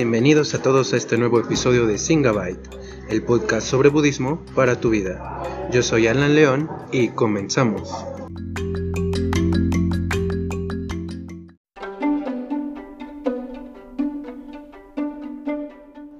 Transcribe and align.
Bienvenidos 0.00 0.54
a 0.54 0.62
todos 0.62 0.92
a 0.92 0.96
este 0.96 1.18
nuevo 1.18 1.40
episodio 1.40 1.88
de 1.88 1.98
Singabyte, 1.98 2.68
el 3.10 3.24
podcast 3.24 3.66
sobre 3.66 3.88
budismo 3.88 4.44
para 4.54 4.78
tu 4.78 4.90
vida. 4.90 5.42
Yo 5.72 5.82
soy 5.82 6.06
Alan 6.06 6.36
León 6.36 6.70
y 6.92 7.08
comenzamos. 7.08 7.92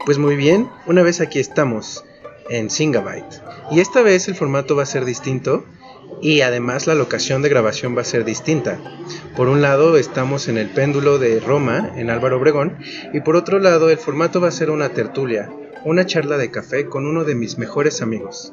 Pues 0.05 0.19
muy 0.19 0.35
bien, 0.35 0.69
una 0.89 1.05
vez 1.05 1.21
aquí 1.21 1.39
estamos 1.39 2.05
en 2.51 2.71
Singabyte. 2.71 3.41
Y 3.71 3.79
esta 3.79 4.03
vez 4.03 4.27
el 4.27 4.35
formato 4.35 4.75
va 4.75 4.83
a 4.83 4.87
ser 4.87 5.05
distinto 5.05 5.65
y 6.21 6.41
además 6.41 6.89
la 6.89 6.97
locación 6.97 7.43
de 7.43 7.49
grabación 7.49 7.97
va 7.97 8.01
a 8.01 8.05
ser 8.05 8.25
distinta. 8.25 8.81
Por 9.39 9.49
un 9.49 9.63
lado 9.63 9.97
estamos 9.97 10.49
en 10.49 10.59
el 10.59 10.69
péndulo 10.69 11.21
de 11.21 11.39
Roma, 11.39 11.93
en 11.95 12.11
Álvaro 12.11 12.39
Obregón, 12.39 12.77
y 13.13 13.21
por 13.21 13.37
otro 13.37 13.61
lado 13.61 13.89
el 13.89 13.97
formato 13.97 14.41
va 14.41 14.49
a 14.49 14.51
ser 14.51 14.69
una 14.69 14.89
tertulia, 14.89 15.49
una 15.85 16.05
charla 16.07 16.37
de 16.39 16.51
café 16.51 16.87
con 16.87 17.07
uno 17.07 17.23
de 17.23 17.37
mis 17.37 17.57
mejores 17.57 18.03
amigos. 18.03 18.53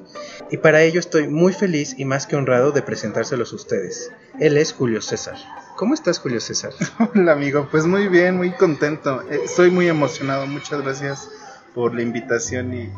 Y 0.52 0.58
para 0.58 0.84
ello 0.84 1.00
estoy 1.00 1.28
muy 1.28 1.54
feliz 1.54 1.96
y 1.98 2.06
más 2.06 2.28
que 2.28 2.36
honrado 2.36 2.72
de 2.72 2.84
presentárselos 2.84 3.52
a 3.52 3.56
ustedes. 3.56 4.12
Él 4.40 4.58
es 4.58 4.74
Julio 4.74 5.02
César. 5.02 5.38
¿Cómo 5.76 5.96
estás, 5.96 6.20
Julio 6.20 6.40
César? 6.40 6.72
Hola, 7.16 7.32
amigo. 7.32 7.68
Pues 7.72 7.88
muy 7.88 8.08
bien, 8.08 8.38
muy 8.38 8.52
contento. 8.52 9.24
Estoy 9.28 9.72
muy 9.72 9.88
emocionado. 9.88 10.46
Muchas 10.46 10.84
gracias 10.84 11.32
por 11.74 11.96
la 11.96 12.04
invitación 12.04 12.76
y, 12.76 12.92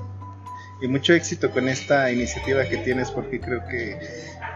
y 0.82 0.90
mucho 0.90 1.14
éxito 1.14 1.52
con 1.52 1.70
esta 1.70 2.12
iniciativa 2.12 2.66
que 2.66 2.80
tienes 2.80 3.12
porque 3.12 3.40
creo 3.40 3.66
que 3.70 3.98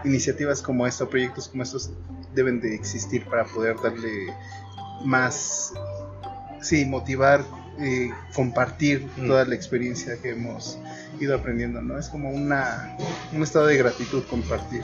iniciativas 0.04 0.62
como 0.62 0.86
esta, 0.86 1.06
proyectos 1.06 1.48
como 1.48 1.62
estos 1.62 1.90
deben 2.34 2.60
de 2.60 2.74
existir 2.74 3.24
para 3.24 3.44
poder 3.44 3.76
darle 3.82 4.32
más, 5.04 5.72
sí, 6.60 6.84
motivar, 6.84 7.44
eh, 7.80 8.10
compartir 8.34 9.06
mm. 9.16 9.26
toda 9.26 9.44
la 9.44 9.54
experiencia 9.54 10.16
que 10.20 10.30
hemos 10.30 10.78
ido 11.20 11.34
aprendiendo, 11.34 11.80
¿no? 11.82 11.98
Es 11.98 12.08
como 12.08 12.30
una, 12.30 12.96
un 13.32 13.42
estado 13.42 13.66
de 13.66 13.76
gratitud 13.76 14.22
compartir. 14.28 14.82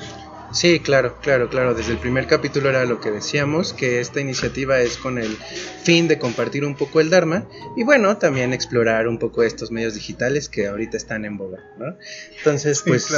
Sí, 0.53 0.81
claro, 0.81 1.19
claro, 1.21 1.51
claro. 1.51 1.75
Desde 1.75 1.93
el 1.93 1.99
primer 1.99 2.27
capítulo 2.27 2.71
era 2.71 2.85
lo 2.87 3.01
que 3.01 3.11
decíamos, 3.11 3.75
que 3.75 4.01
esta 4.01 4.21
iniciativa 4.21 4.81
es 4.81 4.97
con 4.97 5.19
el 5.19 5.37
fin 5.83 6.09
de 6.09 6.19
compartir 6.19 6.65
un 6.65 6.75
poco 6.75 7.01
el 7.01 7.11
Dharma 7.11 7.47
y 7.77 7.85
bueno, 7.85 8.17
también 8.17 8.55
explorar 8.55 9.09
un 9.09 9.19
poco 9.19 9.43
estos 9.43 9.71
medios 9.71 9.95
digitales 9.95 10.49
que 10.49 10.67
ahorita 10.67 10.97
están 10.97 11.27
en 11.27 11.37
boga, 11.37 11.59
¿no? 11.79 11.97
Entonces, 12.39 12.83
pues, 12.87 13.13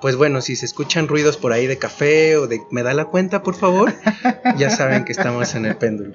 pues 0.00 0.16
bueno, 0.16 0.40
si 0.40 0.56
se 0.56 0.66
escuchan 0.66 1.08
ruidos 1.08 1.36
por 1.36 1.52
ahí 1.52 1.66
de 1.66 1.78
café 1.78 2.36
o 2.36 2.46
de 2.46 2.60
me 2.70 2.82
da 2.82 2.94
la 2.94 3.06
cuenta, 3.06 3.42
por 3.42 3.54
favor, 3.54 3.92
ya 4.56 4.70
saben 4.70 5.04
que 5.04 5.12
estamos 5.12 5.54
en 5.54 5.66
el 5.66 5.76
péndulo. 5.76 6.14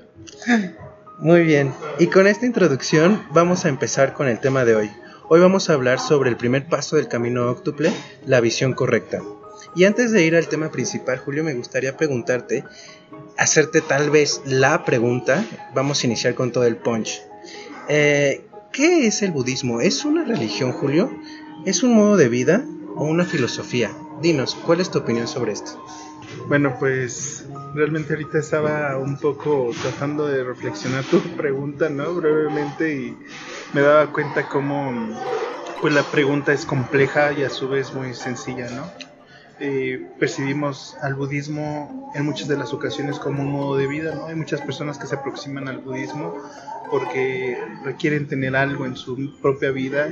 Muy 1.19 1.43
bien, 1.43 1.73
y 1.99 2.07
con 2.07 2.27
esta 2.27 2.45
introducción 2.45 3.23
vamos 3.31 3.65
a 3.65 3.69
empezar 3.69 4.13
con 4.13 4.27
el 4.27 4.39
tema 4.39 4.65
de 4.65 4.75
hoy. 4.75 4.91
Hoy 5.29 5.39
vamos 5.39 5.69
a 5.69 5.73
hablar 5.73 5.99
sobre 5.99 6.29
el 6.29 6.35
primer 6.35 6.67
paso 6.67 6.95
del 6.97 7.07
camino 7.07 7.49
óctuple, 7.49 7.93
la 8.25 8.41
visión 8.41 8.73
correcta. 8.73 9.21
Y 9.75 9.85
antes 9.85 10.11
de 10.11 10.25
ir 10.25 10.35
al 10.35 10.47
tema 10.47 10.71
principal, 10.71 11.19
Julio, 11.19 11.43
me 11.43 11.53
gustaría 11.53 11.95
preguntarte, 11.95 12.65
hacerte 13.37 13.81
tal 13.81 14.09
vez 14.09 14.41
la 14.45 14.83
pregunta, 14.83 15.45
vamos 15.73 16.03
a 16.03 16.07
iniciar 16.07 16.35
con 16.35 16.51
todo 16.51 16.65
el 16.65 16.75
punch. 16.75 17.21
Eh, 17.87 18.45
¿Qué 18.73 19.07
es 19.07 19.21
el 19.21 19.31
budismo? 19.31 19.81
¿Es 19.81 20.05
una 20.05 20.25
religión, 20.25 20.71
Julio? 20.71 21.11
¿Es 21.65 21.83
un 21.83 21.93
modo 21.93 22.17
de 22.17 22.29
vida 22.29 22.65
o 22.95 23.05
una 23.05 23.25
filosofía? 23.25 23.91
Dinos, 24.21 24.55
¿cuál 24.55 24.81
es 24.81 24.91
tu 24.91 24.99
opinión 24.99 25.27
sobre 25.27 25.53
esto? 25.53 25.83
Bueno, 26.47 26.75
pues 26.79 27.45
realmente 27.73 28.13
ahorita 28.13 28.39
estaba 28.39 28.97
un 28.97 29.17
poco 29.17 29.71
tratando 29.81 30.27
de 30.27 30.43
reflexionar 30.43 31.03
tu 31.05 31.19
pregunta, 31.37 31.89
¿no? 31.89 32.13
Brevemente 32.13 32.93
y 32.95 33.17
me 33.73 33.81
daba 33.81 34.11
cuenta 34.11 34.47
cómo 34.47 34.91
pues 35.81 35.93
la 35.93 36.03
pregunta 36.03 36.53
es 36.53 36.65
compleja 36.65 37.33
y 37.33 37.43
a 37.43 37.49
su 37.49 37.67
vez 37.67 37.93
muy 37.93 38.13
sencilla, 38.13 38.69
¿no? 38.69 38.91
Eh, 39.63 40.07
percibimos 40.17 40.97
al 41.03 41.13
budismo 41.13 42.11
en 42.15 42.25
muchas 42.25 42.47
de 42.47 42.57
las 42.57 42.73
ocasiones 42.73 43.19
como 43.19 43.43
un 43.43 43.51
modo 43.51 43.77
de 43.77 43.85
vida, 43.85 44.15
¿no? 44.15 44.25
Hay 44.25 44.33
muchas 44.33 44.59
personas 44.59 44.97
que 44.97 45.05
se 45.05 45.13
aproximan 45.13 45.67
al 45.67 45.77
budismo 45.77 46.33
porque 46.89 47.59
requieren 47.83 48.27
tener 48.27 48.55
algo 48.55 48.87
en 48.87 48.95
su 48.95 49.39
propia 49.39 49.69
vida 49.69 50.09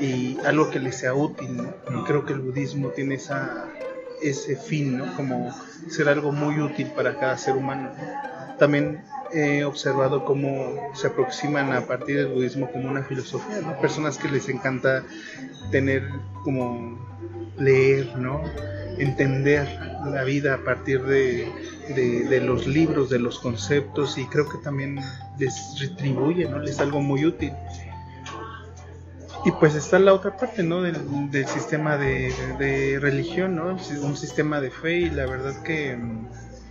y 0.00 0.36
algo 0.44 0.70
que 0.70 0.80
les 0.80 0.96
sea 0.96 1.14
útil, 1.14 1.58
¿no? 1.58 2.00
Y 2.00 2.04
creo 2.06 2.26
que 2.26 2.32
el 2.32 2.40
budismo 2.40 2.88
tiene 2.88 3.14
esa, 3.14 3.68
ese 4.20 4.56
fin, 4.56 4.98
¿no? 4.98 5.14
Como 5.14 5.54
ser 5.88 6.08
algo 6.08 6.32
muy 6.32 6.60
útil 6.60 6.88
para 6.88 7.20
cada 7.20 7.38
ser 7.38 7.54
humano. 7.54 7.92
También 8.58 9.04
he 9.32 9.62
observado 9.62 10.24
cómo 10.24 10.90
se 10.94 11.06
aproximan 11.06 11.72
a 11.72 11.82
partir 11.82 12.16
del 12.16 12.32
budismo 12.32 12.68
como 12.72 12.90
una 12.90 13.04
filosofía, 13.04 13.60
¿no? 13.60 13.80
Personas 13.80 14.18
que 14.18 14.28
les 14.28 14.48
encanta 14.48 15.04
tener 15.70 16.02
como 16.42 16.98
leer, 17.58 18.16
¿no? 18.16 18.42
Entender 18.98 19.68
la 20.04 20.24
vida 20.24 20.54
a 20.54 20.58
partir 20.58 21.02
de, 21.04 21.48
de, 21.94 22.40
los 22.40 22.66
libros, 22.66 23.10
de 23.10 23.18
los 23.18 23.38
conceptos 23.38 24.18
y 24.18 24.26
creo 24.26 24.48
que 24.48 24.58
también 24.58 25.00
les 25.38 25.78
retribuye, 25.80 26.48
¿no? 26.48 26.58
Les 26.58 26.72
es 26.72 26.80
algo 26.80 27.00
muy 27.00 27.24
útil. 27.24 27.52
Y 29.44 29.52
pues 29.52 29.74
está 29.74 29.98
la 29.98 30.12
otra 30.12 30.36
parte, 30.36 30.62
¿no? 30.62 30.82
Del, 30.82 31.30
del 31.30 31.46
sistema 31.46 31.96
de, 31.96 32.32
de, 32.58 32.98
religión, 32.98 33.56
¿no? 33.56 33.76
Un 34.02 34.16
sistema 34.16 34.60
de 34.60 34.70
fe 34.70 34.98
y 34.98 35.10
la 35.10 35.26
verdad 35.26 35.62
que, 35.62 35.96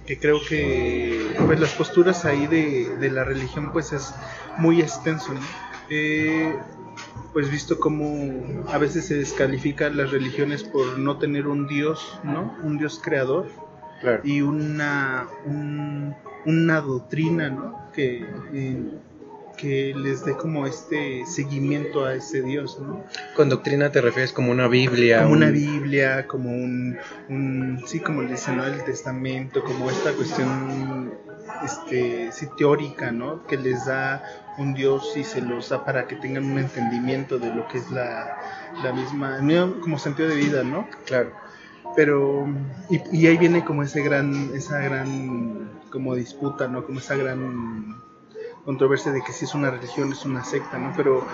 que 0.06 0.20
creo 0.20 0.40
que 0.48 1.36
pues 1.46 1.60
las 1.60 1.74
posturas 1.74 2.26
ahí 2.26 2.48
de, 2.48 3.10
la 3.12 3.24
religión 3.24 3.72
pues 3.72 3.94
es 3.94 4.14
muy 4.58 4.82
extenso, 4.82 5.34
¿no? 5.34 5.42
Eh, 5.90 6.56
pues 7.34 7.52
visto 7.52 7.80
como 7.80 8.66
a 8.70 8.78
veces 8.78 9.06
se 9.06 9.16
descalifican 9.16 9.96
las 9.96 10.12
religiones 10.12 10.64
por 10.64 10.98
no 10.98 11.18
tener 11.18 11.48
un 11.48 11.68
dios, 11.68 12.20
¿no? 12.24 12.58
Un 12.64 12.78
dios 12.78 13.00
creador 13.04 13.48
y 14.24 14.42
una 14.42 15.28
una 16.46 16.82
doctrina, 16.82 17.50
¿no? 17.50 17.92
Que 17.94 18.26
eh, 18.54 18.84
que 19.58 19.94
les 19.96 20.24
dé 20.24 20.38
como 20.38 20.66
este 20.68 21.26
seguimiento 21.26 22.06
a 22.06 22.14
ese 22.14 22.42
Dios, 22.42 22.80
¿no? 22.80 23.04
Con 23.36 23.50
doctrina 23.50 23.92
te 23.92 24.02
refieres 24.02 24.32
como 24.32 24.52
una 24.52 24.68
Biblia. 24.68 25.24
Como 25.24 25.34
una 25.34 25.50
Biblia, 25.50 26.28
como 26.28 26.52
un, 26.52 26.98
un 27.28 27.84
sí, 27.86 28.00
como 28.00 28.22
le 28.22 28.32
dicen, 28.34 28.58
¿no? 28.58 28.66
El 28.66 28.84
testamento, 28.84 29.64
como 29.64 29.90
esta 29.90 30.14
cuestión, 30.14 30.97
este, 31.64 32.32
sí, 32.32 32.48
teórica, 32.58 33.12
¿no? 33.12 33.46
Que 33.46 33.58
les 33.58 33.86
da 33.86 34.24
un 34.58 34.74
Dios 34.74 35.16
y 35.16 35.24
se 35.24 35.42
los 35.42 35.70
da 35.70 35.86
para 35.86 36.08
que 36.08 36.16
tengan 36.16 36.46
un 36.46 36.58
entendimiento 36.58 37.40
de 37.40 37.54
lo 37.54 37.68
que 37.68 37.78
es 37.78 37.92
la, 37.92 38.38
la 38.84 38.94
misma, 38.94 39.40
como 39.82 40.00
sentido 40.00 40.30
de 40.30 40.36
vida, 40.36 40.64
¿no? 40.64 40.88
Claro. 41.06 41.32
Pero, 41.96 42.48
y, 42.90 43.02
y 43.12 43.28
ahí 43.28 43.38
viene 43.38 43.64
como 43.64 43.84
ese 43.84 44.02
gran, 44.02 44.52
esa 44.54 44.80
gran, 44.80 45.72
como 45.92 46.16
disputa, 46.16 46.68
¿no? 46.68 46.86
Como 46.86 47.00
esa 47.00 47.16
gran 47.16 48.02
controversia 48.66 49.12
de 49.12 49.24
que 49.24 49.32
si 49.32 49.46
es 49.46 49.56
una 49.56 49.72
religión, 49.72 50.12
es 50.12 50.26
una 50.26 50.44
secta, 50.44 50.78
¿no? 50.78 50.94
Pero 50.96 51.26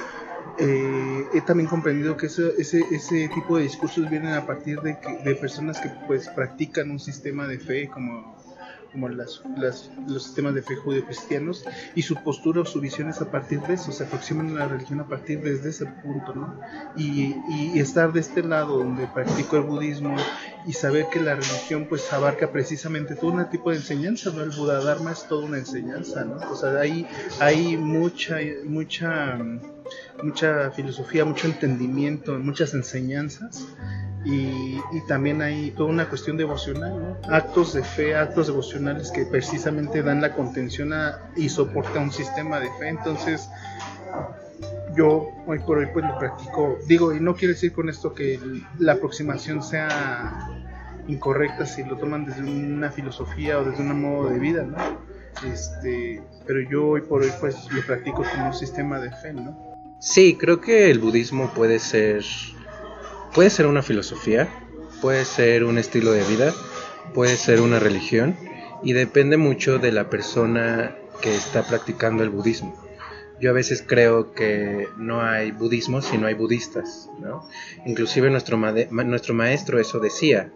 eh, 0.59 1.27
he 1.33 1.41
también 1.41 1.67
comprendido 1.67 2.15
que 2.15 2.27
ese, 2.27 2.53
ese, 2.59 2.83
ese, 2.91 3.27
tipo 3.29 3.57
de 3.57 3.63
discursos 3.63 4.07
vienen 4.09 4.33
a 4.33 4.45
partir 4.45 4.81
de, 4.81 4.99
que, 4.99 5.17
de 5.23 5.35
personas 5.35 5.79
que 5.79 5.89
pues 6.05 6.29
practican 6.29 6.91
un 6.91 6.99
sistema 6.99 7.47
de 7.47 7.57
fe 7.57 7.89
como 7.89 8.35
como 8.93 9.09
las, 9.09 9.41
las, 9.57 9.91
los 10.07 10.23
sistemas 10.23 10.53
de 10.53 10.61
fe 10.61 10.75
judío-cristianos 10.75 11.65
y 11.95 12.03
su 12.03 12.15
postura 12.15 12.61
o 12.61 12.65
su 12.65 12.79
visión 12.79 13.09
es 13.09 13.19
a 13.19 13.29
partir 13.29 13.59
de 13.61 13.73
eso, 13.73 13.91
se 13.91 14.03
aproximan 14.03 14.51
a 14.51 14.59
la 14.59 14.67
religión 14.67 15.01
a 15.01 15.07
partir 15.07 15.41
desde 15.41 15.71
ese 15.71 15.85
punto, 15.85 16.33
¿no? 16.33 16.59
Y, 16.95 17.35
y, 17.49 17.79
estar 17.79 18.13
de 18.13 18.21
este 18.21 18.43
lado 18.43 18.77
donde 18.77 19.07
practico 19.07 19.57
el 19.57 19.63
budismo 19.63 20.15
y 20.65 20.73
saber 20.73 21.07
que 21.11 21.19
la 21.19 21.35
religión 21.35 21.87
pues 21.89 22.13
abarca 22.13 22.51
precisamente 22.51 23.15
todo 23.15 23.31
un 23.31 23.49
tipo 23.49 23.71
de 23.71 23.77
enseñanza, 23.77 24.31
¿no? 24.33 24.43
El 24.43 24.51
Buda 24.51 24.83
Dharma 24.83 25.11
es 25.11 25.27
toda 25.27 25.45
una 25.45 25.57
enseñanza, 25.57 26.23
¿no? 26.23 26.37
O 26.51 26.55
sea, 26.55 26.79
hay, 26.79 27.07
hay 27.39 27.75
mucha, 27.75 28.37
mucha, 28.63 29.37
mucha 30.21 30.71
filosofía, 30.71 31.25
mucho 31.25 31.47
entendimiento, 31.47 32.37
muchas 32.39 32.73
enseñanzas 32.75 33.67
y, 34.25 34.79
también 35.07 35.41
hay 35.41 35.71
toda 35.71 35.89
una 35.89 36.07
cuestión 36.07 36.37
devocional, 36.37 37.19
actos 37.29 37.73
de 37.73 37.83
fe, 37.83 38.15
actos 38.15 38.47
devocionales 38.47 39.11
que 39.11 39.25
precisamente 39.25 40.01
dan 40.01 40.21
la 40.21 40.33
contención 40.33 40.93
y 41.35 41.49
soportan 41.49 42.03
un 42.03 42.11
sistema 42.11 42.59
de 42.59 42.69
fe. 42.79 42.89
Entonces, 42.89 43.49
yo 44.95 45.29
hoy 45.45 45.59
por 45.59 45.79
hoy 45.79 45.87
pues 45.91 46.05
lo 46.05 46.17
practico, 46.17 46.77
digo, 46.87 47.13
y 47.13 47.19
no 47.19 47.35
quiere 47.35 47.53
decir 47.53 47.73
con 47.73 47.89
esto 47.89 48.13
que 48.13 48.39
la 48.79 48.93
aproximación 48.93 49.61
sea 49.61 50.47
incorrecta 51.07 51.65
si 51.65 51.83
lo 51.83 51.97
toman 51.97 52.25
desde 52.25 52.41
una 52.41 52.91
filosofía 52.91 53.59
o 53.59 53.65
desde 53.65 53.83
un 53.83 54.01
modo 54.01 54.29
de 54.29 54.39
vida, 54.39 54.63
¿no? 54.63 54.77
Este, 55.51 56.21
pero 56.45 56.61
yo 56.69 56.87
hoy 56.87 57.01
por 57.01 57.23
hoy 57.23 57.31
pues 57.41 57.55
lo 57.71 57.85
practico 57.85 58.23
como 58.23 58.47
un 58.47 58.53
sistema 58.53 58.99
de 58.99 59.11
fe, 59.11 59.33
¿no? 59.33 59.73
Sí, 59.99 60.37
creo 60.37 60.61
que 60.61 60.91
el 60.91 60.99
budismo 60.99 61.49
puede 61.53 61.79
ser 61.79 62.23
puede 63.33 63.49
ser 63.49 63.65
una 63.67 63.81
filosofía, 63.81 64.47
puede 65.01 65.25
ser 65.25 65.63
un 65.63 65.77
estilo 65.77 66.11
de 66.11 66.23
vida, 66.23 66.53
puede 67.13 67.35
ser 67.35 67.61
una 67.61 67.79
religión 67.79 68.37
y 68.83 68.93
depende 68.93 69.37
mucho 69.37 69.79
de 69.79 69.91
la 69.91 70.09
persona 70.09 70.95
que 71.21 71.35
está 71.35 71.63
practicando 71.63 72.23
el 72.23 72.29
budismo. 72.29 72.81
Yo 73.39 73.49
a 73.49 73.53
veces 73.53 73.83
creo 73.85 74.33
que 74.33 74.87
no 74.97 75.21
hay 75.21 75.51
budismo 75.51 76.01
si 76.01 76.17
no 76.17 76.27
hay 76.27 76.33
budistas, 76.35 77.09
¿no? 77.19 77.47
Inclusive 77.85 78.29
nuestro, 78.29 78.57
nuestro 78.57 79.33
maestro 79.33 79.79
eso 79.79 79.99
decía, 79.99 80.51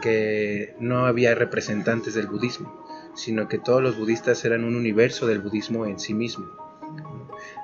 que 0.00 0.74
no 0.78 1.06
había 1.06 1.34
representantes 1.34 2.14
del 2.14 2.28
budismo, 2.28 2.86
sino 3.14 3.48
que 3.48 3.58
todos 3.58 3.82
los 3.82 3.98
budistas 3.98 4.44
eran 4.44 4.64
un 4.64 4.76
universo 4.76 5.26
del 5.26 5.40
budismo 5.40 5.86
en 5.86 5.98
sí 5.98 6.14
mismo. 6.14 6.46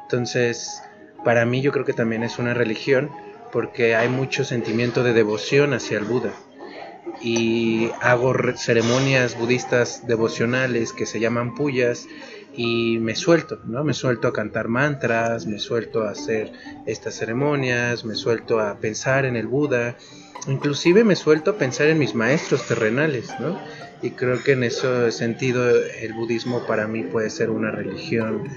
Entonces, 0.02 0.82
para 1.24 1.44
mí 1.44 1.62
yo 1.62 1.70
creo 1.70 1.84
que 1.84 1.92
también 1.92 2.24
es 2.24 2.38
una 2.38 2.54
religión 2.54 3.10
porque 3.54 3.94
hay 3.94 4.08
mucho 4.08 4.44
sentimiento 4.44 5.04
de 5.04 5.12
devoción 5.12 5.74
hacia 5.74 5.96
el 5.96 6.04
Buda. 6.04 6.32
Y 7.22 7.88
hago 8.00 8.34
ceremonias 8.56 9.38
budistas 9.38 10.08
devocionales 10.08 10.92
que 10.92 11.06
se 11.06 11.20
llaman 11.20 11.54
puyas 11.54 12.08
y 12.56 12.98
me 12.98 13.14
suelto, 13.14 13.60
¿no? 13.64 13.84
Me 13.84 13.94
suelto 13.94 14.26
a 14.26 14.32
cantar 14.32 14.66
mantras, 14.66 15.46
me 15.46 15.60
suelto 15.60 16.02
a 16.02 16.10
hacer 16.10 16.52
estas 16.84 17.14
ceremonias, 17.14 18.04
me 18.04 18.16
suelto 18.16 18.58
a 18.58 18.76
pensar 18.78 19.24
en 19.24 19.36
el 19.36 19.46
Buda, 19.46 19.96
inclusive 20.48 21.04
me 21.04 21.14
suelto 21.14 21.52
a 21.52 21.56
pensar 21.56 21.86
en 21.86 21.98
mis 22.00 22.16
maestros 22.16 22.66
terrenales, 22.66 23.32
¿no? 23.38 23.56
Y 24.02 24.10
creo 24.10 24.42
que 24.42 24.52
en 24.52 24.64
ese 24.64 25.12
sentido 25.12 25.64
el 26.00 26.12
budismo 26.12 26.66
para 26.66 26.88
mí 26.88 27.04
puede 27.04 27.30
ser 27.30 27.50
una 27.50 27.70
religión 27.70 28.48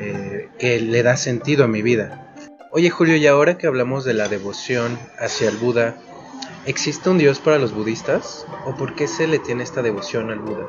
eh, 0.00 0.48
que 0.58 0.80
le 0.80 1.02
da 1.02 1.18
sentido 1.18 1.64
a 1.64 1.68
mi 1.68 1.82
vida. 1.82 2.27
Oye 2.70 2.90
Julio, 2.90 3.16
y 3.16 3.26
ahora 3.26 3.56
que 3.56 3.66
hablamos 3.66 4.04
de 4.04 4.12
la 4.12 4.28
devoción 4.28 4.98
hacia 5.18 5.48
el 5.48 5.56
Buda, 5.56 5.96
¿existe 6.66 7.08
un 7.08 7.16
Dios 7.16 7.38
para 7.38 7.58
los 7.58 7.72
budistas? 7.72 8.46
¿O 8.66 8.76
por 8.76 8.94
qué 8.94 9.08
se 9.08 9.26
le 9.26 9.38
tiene 9.38 9.62
esta 9.62 9.80
devoción 9.80 10.30
al 10.30 10.40
Buda? 10.40 10.68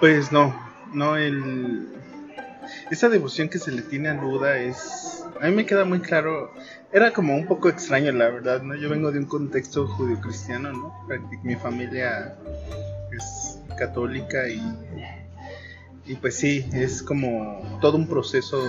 Pues 0.00 0.32
no, 0.32 0.58
no, 0.94 1.18
el... 1.18 1.88
Esa 2.90 3.10
devoción 3.10 3.50
que 3.50 3.58
se 3.58 3.70
le 3.72 3.82
tiene 3.82 4.08
al 4.08 4.20
Buda 4.20 4.58
es... 4.58 5.22
A 5.38 5.48
mí 5.48 5.54
me 5.54 5.66
queda 5.66 5.84
muy 5.84 6.00
claro 6.00 6.50
era 6.92 7.12
como 7.12 7.34
un 7.34 7.46
poco 7.46 7.68
extraño, 7.68 8.10
la 8.12 8.30
verdad, 8.30 8.62
¿no? 8.62 8.74
Yo 8.74 8.88
vengo 8.88 9.12
de 9.12 9.18
un 9.18 9.26
contexto 9.26 9.86
judío-cristiano, 9.86 10.72
¿no? 10.72 10.94
Mi 11.42 11.56
familia 11.56 12.38
es 13.14 13.58
católica 13.76 14.48
y, 14.48 14.62
y 16.06 16.14
pues 16.14 16.36
sí, 16.36 16.66
es 16.72 17.02
como 17.02 17.78
todo 17.82 17.98
un 17.98 18.08
proceso 18.08 18.64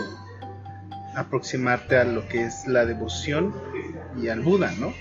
aproximarte 1.17 1.97
a 1.97 2.03
lo 2.03 2.27
que 2.27 2.45
es 2.45 2.67
la 2.67 2.85
devoción 2.85 3.53
y 4.21 4.29
al 4.29 4.41
Buda, 4.41 4.71
¿no? 4.79 4.93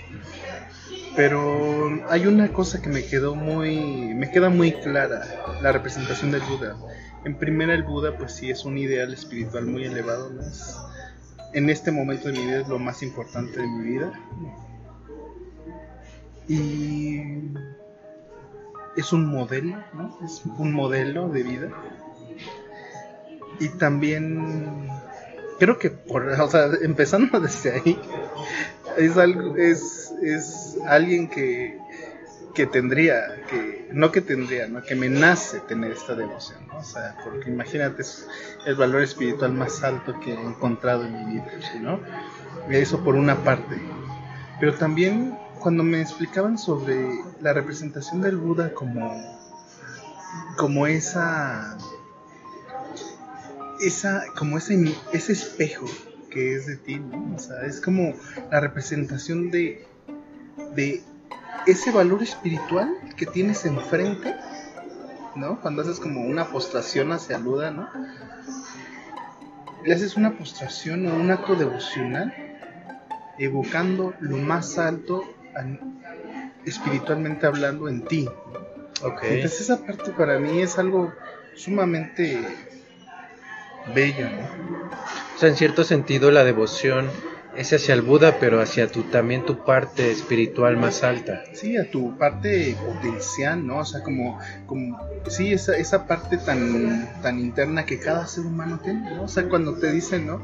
Pero 1.15 1.89
hay 2.09 2.25
una 2.25 2.51
cosa 2.51 2.81
que 2.81 2.89
me 2.89 3.05
quedó 3.05 3.35
muy, 3.35 4.13
me 4.15 4.31
queda 4.31 4.49
muy 4.49 4.71
clara, 4.73 5.21
la 5.61 5.71
representación 5.71 6.31
del 6.31 6.41
Buda. 6.41 6.75
En 7.23 7.37
primera 7.37 7.73
el 7.73 7.83
Buda 7.83 8.17
pues 8.17 8.33
sí 8.33 8.49
es 8.49 8.65
un 8.65 8.77
ideal 8.77 9.13
espiritual 9.13 9.67
muy 9.67 9.85
elevado, 9.85 10.31
en 11.53 11.69
este 11.69 11.91
momento 11.91 12.27
de 12.27 12.33
mi 12.33 12.45
vida 12.45 12.61
es 12.61 12.67
lo 12.67 12.79
más 12.79 13.01
importante 13.03 13.61
de 13.61 13.67
mi 13.67 13.83
vida. 13.83 14.11
Y 16.47 17.21
es 18.95 19.13
un 19.13 19.27
modelo, 19.27 19.77
¿no? 19.93 20.17
Es 20.23 20.43
un 20.57 20.73
modelo 20.73 21.29
de 21.29 21.43
vida. 21.43 21.69
Y 23.59 23.69
también 23.69 24.87
creo 25.59 25.77
que 25.77 25.89
por, 25.89 26.27
o 26.39 26.49
sea, 26.49 26.69
empezando 26.81 27.39
desde 27.39 27.73
ahí, 27.73 27.99
es 28.97 29.17
algo, 29.17 29.55
es, 29.57 30.11
es 30.21 30.77
alguien 30.85 31.29
que 31.29 31.77
que 32.57 32.65
tendría, 32.65 33.45
que 33.47 33.87
no 33.93 34.11
que 34.11 34.19
tendría, 34.19 34.67
¿no? 34.67 34.81
que 34.81 34.95
me 34.95 35.09
nace 35.09 35.59
tener 35.59 35.91
esta 35.91 36.15
devoción, 36.15 36.65
¿no? 36.67 36.79
o 36.79 36.83
sea, 36.83 37.15
porque 37.23 37.51
imagínate, 37.51 38.01
es 38.01 38.27
el 38.65 38.73
valor 38.73 39.03
espiritual 39.03 39.53
más 39.53 39.83
alto 39.83 40.19
que 40.19 40.33
he 40.33 40.41
encontrado 40.41 41.05
en 41.05 41.13
mi 41.13 41.33
vida, 41.33 41.51
¿no? 41.79 41.99
Eso 42.71 43.03
por 43.03 43.13
una 43.13 43.43
parte. 43.43 43.79
Pero 44.59 44.73
también 44.73 45.37
cuando 45.59 45.83
me 45.83 46.01
explicaban 46.01 46.57
sobre 46.57 47.07
la 47.41 47.53
representación 47.53 48.21
del 48.21 48.37
Buda 48.37 48.73
como, 48.73 49.15
como 50.57 50.87
esa, 50.87 51.77
esa, 53.81 54.23
como 54.37 54.57
ese, 54.57 54.93
ese 55.13 55.31
espejo 55.33 55.85
que 56.29 56.55
es 56.55 56.67
de 56.67 56.77
ti, 56.77 56.99
¿no? 56.99 57.35
O 57.35 57.39
sea, 57.39 57.65
es 57.65 57.81
como 57.81 58.13
la 58.51 58.59
representación 58.59 59.49
de, 59.51 59.85
de 60.75 61.01
ese 61.65 61.91
valor 61.91 62.23
espiritual 62.23 62.95
que 63.15 63.25
tienes 63.25 63.65
enfrente, 63.65 64.35
¿no? 65.35 65.59
Cuando 65.61 65.81
haces 65.81 65.99
como 65.99 66.21
una 66.21 66.47
postración 66.49 67.11
hacia 67.11 67.37
Buda, 67.37 67.71
¿no? 67.71 67.89
Le 69.83 69.93
haces 69.93 70.15
una 70.15 70.37
postración 70.37 71.07
o 71.07 71.15
un 71.15 71.31
acto 71.31 71.55
devocional 71.55 72.33
evocando 73.37 74.13
lo 74.19 74.37
más 74.37 74.77
alto 74.77 75.23
espiritualmente 76.65 77.45
hablando 77.45 77.87
en 77.87 78.03
ti. 78.05 78.27
Okay. 79.01 79.35
Entonces 79.35 79.61
esa 79.61 79.85
parte 79.85 80.11
para 80.11 80.39
mí 80.39 80.61
es 80.61 80.77
algo 80.77 81.13
sumamente 81.55 82.43
bello, 83.93 84.29
¿no? 84.29 84.89
O 85.35 85.39
sea, 85.39 85.49
en 85.49 85.55
cierto 85.55 85.83
sentido 85.83 86.31
la 86.31 86.43
devoción 86.43 87.09
es 87.57 87.73
hacia 87.73 87.95
el 87.95 88.03
Buda, 88.03 88.37
pero 88.39 88.61
hacia 88.61 88.87
tu, 88.87 89.03
también 89.03 89.43
tu 89.43 89.65
parte 89.65 90.11
espiritual 90.11 90.77
más 90.77 91.03
alta. 91.03 91.43
Sí, 91.53 91.75
a 91.75 91.89
tu 91.89 92.15
parte 92.15 92.75
potencial, 92.85 93.65
¿no? 93.65 93.79
O 93.79 93.85
sea, 93.85 94.03
como, 94.03 94.39
como 94.67 94.99
sí, 95.27 95.53
esa, 95.53 95.75
esa 95.75 96.05
parte 96.05 96.37
tan, 96.37 97.09
tan 97.23 97.39
interna 97.39 97.85
que 97.85 97.99
cada 97.99 98.27
ser 98.27 98.45
humano 98.45 98.79
tiene, 98.83 99.09
¿no? 99.15 99.23
O 99.23 99.27
sea, 99.27 99.49
cuando 99.49 99.73
te 99.73 99.91
dicen, 99.91 100.27
¿no? 100.27 100.43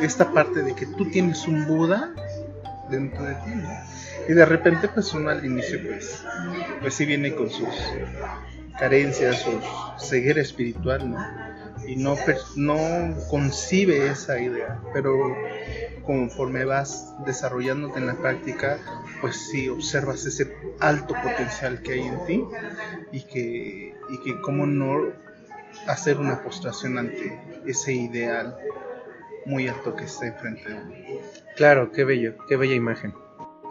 Esta 0.00 0.32
parte 0.32 0.62
de 0.62 0.74
que 0.74 0.86
tú 0.86 1.10
tienes 1.10 1.48
un 1.48 1.66
Buda 1.66 2.14
dentro 2.88 3.24
de 3.24 3.34
ti, 3.34 3.50
¿no? 3.56 3.68
Y 4.28 4.32
de 4.32 4.44
repente, 4.44 4.86
pues 4.86 5.12
uno 5.14 5.30
al 5.30 5.44
inicio, 5.44 5.80
pues, 5.84 6.22
pues 6.80 6.94
sí 6.94 7.04
viene 7.04 7.34
con 7.34 7.50
sus 7.50 7.68
carencias, 8.78 9.42
su 9.42 9.60
ceguera 9.98 10.40
espiritual, 10.40 11.10
¿no? 11.10 11.51
Y 11.86 11.96
no, 11.96 12.16
no 12.56 13.16
concibe 13.28 14.08
esa 14.08 14.40
idea, 14.40 14.80
pero 14.92 15.12
conforme 16.04 16.64
vas 16.64 17.14
desarrollándote 17.26 17.98
en 17.98 18.06
la 18.06 18.14
práctica, 18.14 18.78
pues 19.20 19.36
sí 19.50 19.68
observas 19.68 20.24
ese 20.26 20.52
alto 20.80 21.14
potencial 21.22 21.82
que 21.82 21.92
hay 21.92 22.00
en 22.00 22.26
ti 22.26 22.44
y 23.12 23.22
que, 23.22 23.94
y 24.10 24.18
que 24.24 24.40
cómo 24.40 24.66
no 24.66 25.12
hacer 25.86 26.18
una 26.18 26.42
postración 26.42 26.98
ante 26.98 27.38
ese 27.66 27.92
ideal 27.92 28.56
muy 29.46 29.68
alto 29.68 29.96
que 29.96 30.04
está 30.04 30.26
enfrente 30.26 30.68
de 30.68 30.74
uno. 30.74 30.92
Claro, 31.56 31.92
qué 31.92 32.04
bello, 32.04 32.34
qué 32.48 32.56
bella 32.56 32.74
imagen. 32.74 33.14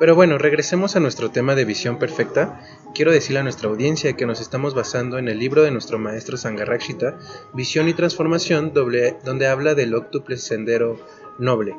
Pero 0.02 0.16
bueno, 0.16 0.40
regresemos 0.40 0.96
a 0.96 1.00
nuestro 1.00 1.30
tema 1.30 1.54
de 1.54 1.64
visión 1.64 2.00
perfecta. 2.00 2.60
Quiero 2.96 3.12
decirle 3.12 3.42
a 3.42 3.44
nuestra 3.44 3.70
audiencia 3.70 4.14
que 4.14 4.26
nos 4.26 4.42
estamos 4.42 4.74
basando 4.74 5.20
en 5.20 5.28
el 5.28 5.38
libro 5.38 5.62
de 5.62 5.70
nuestro 5.70 6.00
maestro 6.00 6.38
Sangarakshita, 6.38 7.20
Visión 7.54 7.88
y 7.88 7.94
Transformación, 7.94 8.74
donde 8.74 9.48
habla 9.48 9.76
del 9.76 9.94
octuple 9.94 10.38
sendero 10.38 11.00
noble. 11.38 11.76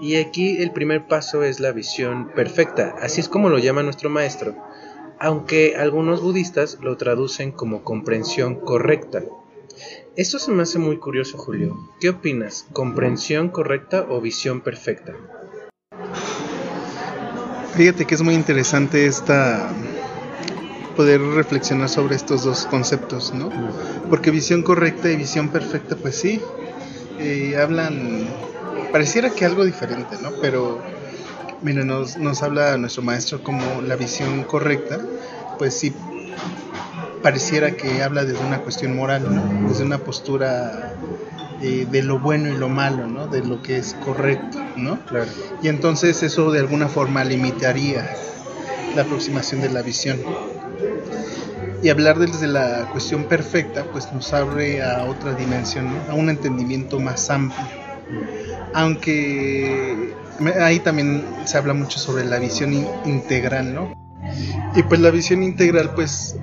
Y 0.00 0.16
aquí 0.16 0.60
el 0.60 0.72
primer 0.72 1.06
paso 1.06 1.44
es 1.44 1.60
la 1.60 1.70
visión 1.70 2.32
perfecta, 2.34 2.96
así 3.00 3.20
es 3.20 3.28
como 3.28 3.48
lo 3.48 3.58
llama 3.58 3.84
nuestro 3.84 4.10
maestro, 4.10 4.56
aunque 5.20 5.76
algunos 5.76 6.20
budistas 6.20 6.78
lo 6.80 6.96
traducen 6.96 7.52
como 7.52 7.84
comprensión 7.84 8.56
correcta. 8.56 9.22
Esto 10.16 10.40
se 10.40 10.50
me 10.50 10.64
hace 10.64 10.80
muy 10.80 10.96
curioso, 10.96 11.38
Julio. 11.38 11.78
¿Qué 12.00 12.08
opinas? 12.08 12.66
¿Comprensión 12.72 13.48
correcta 13.48 14.06
o 14.08 14.20
visión 14.20 14.60
perfecta? 14.60 15.14
Fíjate 17.76 18.04
que 18.06 18.14
es 18.14 18.22
muy 18.22 18.34
interesante 18.34 19.06
esta 19.06 19.70
poder 20.96 21.20
reflexionar 21.20 21.88
sobre 21.88 22.16
estos 22.16 22.44
dos 22.44 22.66
conceptos, 22.66 23.32
¿no? 23.32 23.50
Porque 24.08 24.30
visión 24.30 24.62
correcta 24.62 25.10
y 25.10 25.16
visión 25.16 25.48
perfecta, 25.48 25.96
pues 25.96 26.16
sí, 26.16 26.42
eh, 27.18 27.56
hablan 27.60 28.28
pareciera 28.92 29.30
que 29.30 29.44
algo 29.44 29.64
diferente, 29.64 30.16
¿no? 30.20 30.32
Pero, 30.40 30.80
mira, 31.62 31.84
nos, 31.84 32.16
nos 32.16 32.42
habla 32.42 32.76
nuestro 32.76 33.02
maestro 33.02 33.42
como 33.42 33.80
la 33.82 33.96
visión 33.96 34.44
correcta, 34.44 34.98
pues 35.58 35.74
sí, 35.74 35.94
pareciera 37.22 37.76
que 37.76 38.02
habla 38.02 38.24
desde 38.24 38.44
una 38.44 38.58
cuestión 38.60 38.96
moral, 38.96 39.22
¿no? 39.34 39.68
Desde 39.68 39.84
una 39.84 39.98
postura 39.98 40.92
eh, 41.62 41.86
de 41.90 42.02
lo 42.02 42.18
bueno 42.18 42.48
y 42.48 42.56
lo 42.56 42.68
malo, 42.68 43.06
¿no? 43.06 43.26
De 43.26 43.44
lo 43.44 43.62
que 43.62 43.78
es 43.78 43.94
correcto, 44.04 44.58
¿no? 44.76 45.04
Claro. 45.06 45.30
Y 45.62 45.68
entonces 45.68 46.22
eso 46.22 46.50
de 46.50 46.60
alguna 46.60 46.88
forma 46.88 47.24
limitaría 47.24 48.08
la 48.94 49.02
aproximación 49.02 49.60
de 49.60 49.70
la 49.70 49.82
visión. 49.82 50.18
Y 51.82 51.88
hablar 51.88 52.18
desde 52.18 52.46
la 52.46 52.88
cuestión 52.92 53.24
perfecta, 53.24 53.84
pues 53.84 54.12
nos 54.12 54.32
abre 54.32 54.82
a 54.82 55.04
otra 55.04 55.34
dimensión, 55.34 55.86
¿no? 55.86 56.12
A 56.12 56.14
un 56.14 56.28
entendimiento 56.28 56.98
más 57.00 57.30
amplio 57.30 57.64
aunque 58.72 60.14
ahí 60.60 60.80
también 60.80 61.24
se 61.44 61.58
habla 61.58 61.74
mucho 61.74 61.98
sobre 61.98 62.24
la 62.24 62.38
visión 62.38 62.72
integral, 63.04 63.74
¿no? 63.74 63.92
Y 64.74 64.82
pues 64.82 65.00
la 65.00 65.10
visión 65.10 65.42
integral 65.42 65.94
pues 65.94 66.36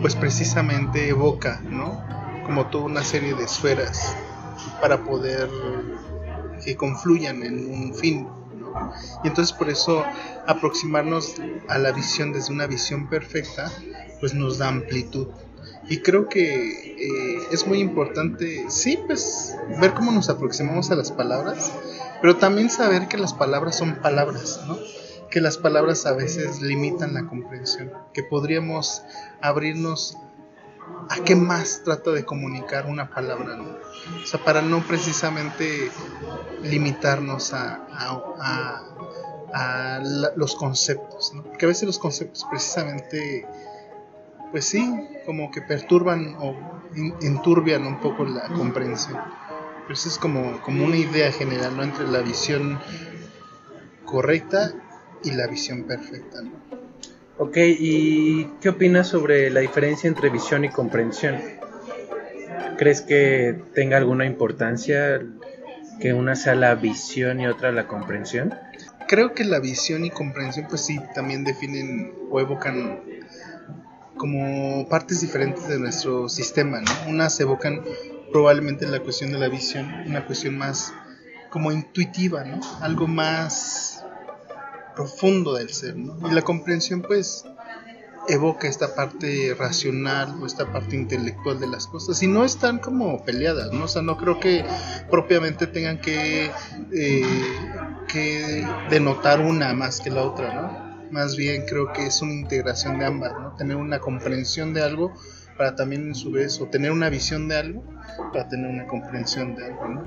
pues 0.00 0.14
precisamente 0.14 1.08
evoca, 1.08 1.60
¿no? 1.68 2.04
Como 2.44 2.66
toda 2.66 2.84
una 2.84 3.02
serie 3.02 3.34
de 3.34 3.44
esferas 3.44 4.14
para 4.80 5.04
poder 5.04 5.48
que 6.64 6.76
confluyan 6.76 7.42
en 7.42 7.70
un 7.70 7.94
fin. 7.94 8.28
Y 9.24 9.28
entonces 9.28 9.56
por 9.56 9.70
eso 9.70 10.04
aproximarnos 10.46 11.34
a 11.68 11.78
la 11.78 11.92
visión 11.92 12.32
desde 12.32 12.52
una 12.52 12.66
visión 12.66 13.08
perfecta, 13.08 13.70
pues 14.20 14.34
nos 14.34 14.58
da 14.58 14.68
amplitud. 14.68 15.28
Y 15.88 15.98
creo 15.98 16.28
que 16.28 16.96
eh, 16.98 17.48
es 17.52 17.66
muy 17.66 17.78
importante, 17.78 18.66
sí, 18.68 18.98
pues 19.06 19.56
ver 19.80 19.94
cómo 19.94 20.10
nos 20.10 20.28
aproximamos 20.28 20.90
a 20.90 20.96
las 20.96 21.12
palabras, 21.12 21.72
pero 22.20 22.36
también 22.36 22.70
saber 22.70 23.06
que 23.08 23.18
las 23.18 23.32
palabras 23.32 23.76
son 23.76 23.96
palabras, 23.96 24.60
¿no? 24.66 24.78
Que 25.30 25.40
las 25.40 25.58
palabras 25.58 26.04
a 26.06 26.12
veces 26.12 26.60
limitan 26.60 27.14
la 27.14 27.26
comprensión, 27.26 27.92
que 28.12 28.24
podríamos 28.24 29.02
abrirnos 29.40 30.16
a 31.08 31.16
qué 31.24 31.36
más 31.36 31.82
trata 31.84 32.10
de 32.10 32.24
comunicar 32.24 32.86
una 32.86 33.10
palabra. 33.10 33.58
O 34.22 34.26
sea, 34.26 34.42
para 34.44 34.62
no 34.62 34.80
precisamente 34.86 35.90
limitarnos 36.62 37.52
a, 37.52 38.82
los 40.36 40.54
conceptos, 40.56 41.32
¿no? 41.34 41.44
Porque 41.44 41.64
a 41.64 41.68
veces 41.68 41.84
los 41.84 41.98
conceptos 41.98 42.46
precisamente, 42.50 43.46
pues 44.50 44.66
sí, 44.66 45.08
como 45.24 45.50
que 45.50 45.62
perturban 45.62 46.36
o 46.38 46.54
enturbian 47.22 47.86
un 47.86 48.00
poco 48.00 48.24
la 48.24 48.48
comprensión. 48.48 49.18
Pero 49.82 49.94
eso 49.94 50.08
es 50.08 50.18
como, 50.18 50.60
como 50.62 50.84
una 50.84 50.96
idea 50.96 51.30
general, 51.32 51.76
¿no? 51.76 51.84
Entre 51.84 52.06
la 52.06 52.20
visión 52.20 52.78
correcta 54.04 54.72
y 55.22 55.30
la 55.30 55.46
visión 55.46 55.84
perfecta. 55.84 56.40
Ok, 57.38 57.58
¿y 57.58 58.46
qué 58.62 58.70
opinas 58.70 59.08
sobre 59.08 59.50
la 59.50 59.60
diferencia 59.60 60.08
entre 60.08 60.30
visión 60.30 60.64
y 60.64 60.70
comprensión? 60.70 61.38
¿Crees 62.78 63.02
que 63.02 63.60
tenga 63.74 63.98
alguna 63.98 64.24
importancia 64.24 65.20
que 66.00 66.14
una 66.14 66.34
sea 66.34 66.54
la 66.54 66.74
visión 66.76 67.38
y 67.40 67.46
otra 67.46 67.72
la 67.72 67.86
comprensión? 67.86 68.54
Creo 69.06 69.34
que 69.34 69.44
la 69.44 69.60
visión 69.60 70.06
y 70.06 70.10
comprensión 70.10 70.66
pues 70.66 70.86
sí 70.86 70.98
también 71.14 71.44
definen 71.44 72.14
o 72.30 72.40
evocan 72.40 73.00
como 74.16 74.88
partes 74.88 75.20
diferentes 75.20 75.68
de 75.68 75.78
nuestro 75.78 76.30
sistema, 76.30 76.80
¿no? 76.80 76.90
Unas 77.10 77.38
evocan 77.38 77.82
probablemente 78.32 78.86
la 78.86 79.00
cuestión 79.00 79.30
de 79.32 79.38
la 79.38 79.48
visión, 79.48 79.92
una 80.06 80.24
cuestión 80.24 80.56
más 80.56 80.94
como 81.50 81.70
intuitiva, 81.70 82.44
¿no? 82.44 82.60
Algo 82.80 83.06
más 83.06 83.95
profundo 84.96 85.54
del 85.54 85.68
ser, 85.68 85.96
¿no? 85.96 86.28
Y 86.28 86.34
la 86.34 86.42
comprensión 86.42 87.02
pues 87.02 87.44
evoca 88.28 88.66
esta 88.66 88.94
parte 88.94 89.54
racional 89.56 90.34
o 90.42 90.46
esta 90.46 90.72
parte 90.72 90.96
intelectual 90.96 91.60
de 91.60 91.68
las 91.68 91.86
cosas 91.86 92.20
y 92.22 92.26
no 92.26 92.44
están 92.44 92.78
como 92.78 93.24
peleadas, 93.24 93.72
¿no? 93.72 93.84
O 93.84 93.88
sea, 93.88 94.02
no 94.02 94.16
creo 94.16 94.40
que 94.40 94.64
propiamente 95.10 95.66
tengan 95.66 96.00
que, 96.00 96.50
eh, 96.92 97.22
que 98.08 98.66
denotar 98.90 99.40
una 99.40 99.72
más 99.74 100.00
que 100.00 100.10
la 100.10 100.22
otra, 100.22 100.54
¿no? 100.54 101.10
Más 101.12 101.36
bien 101.36 101.66
creo 101.66 101.92
que 101.92 102.06
es 102.06 102.20
una 102.22 102.32
integración 102.32 102.98
de 102.98 103.06
ambas, 103.06 103.32
¿no? 103.40 103.54
Tener 103.54 103.76
una 103.76 104.00
comprensión 104.00 104.74
de 104.74 104.82
algo 104.82 105.12
para 105.56 105.74
también 105.74 106.08
en 106.08 106.14
su 106.14 106.32
vez, 106.32 106.60
o 106.60 106.66
tener 106.66 106.90
una 106.90 107.08
visión 107.08 107.48
de 107.48 107.56
algo 107.56 107.84
para 108.32 108.48
tener 108.48 108.68
una 108.70 108.86
comprensión 108.86 109.54
de 109.54 109.66
algo, 109.66 109.88
¿no? 109.88 110.02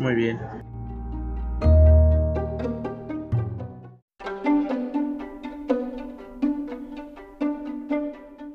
Muy 0.00 0.14
bien. 0.14 0.38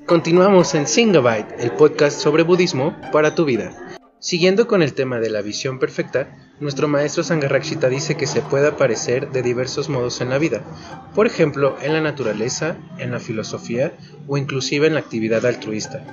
Continuamos 0.06 0.76
en 0.76 0.86
Singabyte, 0.86 1.60
el 1.60 1.72
podcast 1.72 2.20
sobre 2.20 2.44
budismo 2.44 2.96
para 3.12 3.34
tu 3.34 3.44
vida. 3.44 3.98
Siguiendo 4.20 4.68
con 4.68 4.84
el 4.84 4.94
tema 4.94 5.20
de 5.20 5.32
la 5.32 5.42
visión 5.42 5.80
perfecta, 5.80 6.38
nuestro 6.60 6.88
maestro 6.88 7.24
Sangharakshita 7.24 7.90
dice 7.90 8.16
que 8.16 8.28
se 8.28 8.44
puede 8.44 8.68
aparecer 8.68 9.32
de 9.32 9.42
diversos 9.42 9.90
modos 9.90 10.22
en 10.22 10.30
la 10.30 10.38
vida, 10.38 10.64
por 11.16 11.26
ejemplo, 11.26 11.76
en 11.82 11.94
la 11.94 12.02
naturaleza, 12.02 12.78
en 13.00 13.10
la 13.10 13.20
filosofía 13.20 13.98
o 14.28 14.38
inclusive 14.38 14.88
en 14.88 14.94
la 14.94 15.00
actividad 15.00 15.46
altruista. 15.46 16.04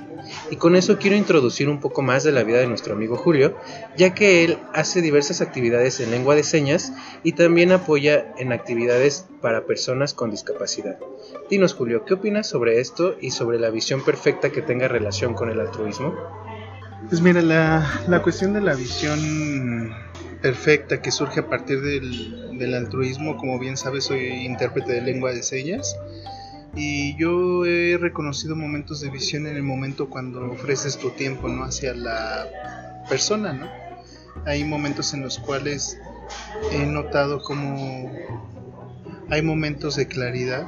Y 0.49 0.55
con 0.55 0.75
eso 0.75 0.97
quiero 0.97 1.17
introducir 1.17 1.69
un 1.69 1.79
poco 1.79 2.01
más 2.01 2.23
de 2.23 2.31
la 2.31 2.43
vida 2.43 2.59
de 2.59 2.67
nuestro 2.67 2.93
amigo 2.93 3.17
Julio, 3.17 3.57
ya 3.97 4.13
que 4.13 4.43
él 4.43 4.57
hace 4.73 5.01
diversas 5.01 5.41
actividades 5.41 5.99
en 5.99 6.11
lengua 6.11 6.35
de 6.35 6.43
señas 6.43 6.93
y 7.23 7.33
también 7.33 7.71
apoya 7.71 8.33
en 8.37 8.53
actividades 8.53 9.25
para 9.41 9.65
personas 9.65 10.13
con 10.13 10.31
discapacidad. 10.31 10.97
Dinos 11.49 11.73
Julio, 11.73 12.05
¿qué 12.05 12.13
opinas 12.13 12.47
sobre 12.47 12.79
esto 12.79 13.15
y 13.19 13.31
sobre 13.31 13.59
la 13.59 13.69
visión 13.69 14.03
perfecta 14.03 14.49
que 14.49 14.61
tenga 14.61 14.87
relación 14.87 15.33
con 15.33 15.49
el 15.49 15.59
altruismo? 15.59 16.15
Pues 17.09 17.21
mira, 17.21 17.41
la, 17.41 18.01
la 18.07 18.21
cuestión 18.21 18.53
de 18.53 18.61
la 18.61 18.75
visión 18.75 19.93
perfecta 20.43 21.01
que 21.01 21.09
surge 21.09 21.39
a 21.39 21.49
partir 21.49 21.81
del, 21.81 22.73
altruismo. 22.75 23.37
Como 23.37 23.57
bien 23.57 23.77
sabes, 23.77 24.03
soy 24.03 24.45
intérprete 24.45 24.91
de 24.91 25.01
lengua 25.01 25.31
de 25.31 25.41
señas. 25.41 25.95
Y 26.75 27.15
yo 27.17 27.65
he 27.65 27.97
reconocido 27.99 28.55
momentos 28.55 29.01
de 29.01 29.09
visión 29.09 29.45
en 29.45 29.55
el 29.55 29.63
momento 29.63 30.09
cuando 30.09 30.51
ofreces 30.51 30.97
tu 30.97 31.11
tiempo 31.11 31.47
¿no? 31.47 31.63
hacia 31.63 31.93
la 31.93 32.47
persona. 33.07 33.53
¿no? 33.53 33.67
Hay 34.45 34.63
momentos 34.63 35.13
en 35.13 35.21
los 35.21 35.37
cuales 35.37 35.99
he 36.71 36.85
notado 36.85 37.41
como 37.43 38.11
hay 39.29 39.41
momentos 39.41 39.95
de 39.95 40.07
claridad 40.07 40.67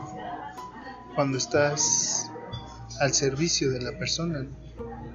cuando 1.16 1.38
estás 1.38 2.32
al 3.00 3.14
servicio 3.14 3.72
de 3.72 3.82
la 3.82 3.98
persona, 3.98 4.46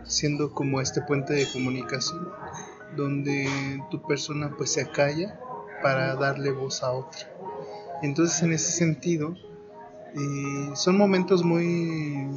siendo 0.05 0.53
como 0.53 0.81
este 0.81 1.03
puente 1.03 1.35
de 1.35 1.47
comunicación 1.53 2.29
donde 2.97 3.81
tu 3.91 4.03
persona 4.07 4.55
pues 4.57 4.73
se 4.73 4.83
acalla 4.83 5.39
para 5.83 6.15
darle 6.17 6.51
voz 6.51 6.83
a 6.83 6.91
otra. 6.91 7.33
Entonces 8.03 8.43
en 8.43 8.53
ese 8.53 8.73
sentido 8.73 9.35
eh, 10.15 10.71
son 10.75 10.97
momentos 10.97 11.45
muy 11.45 12.29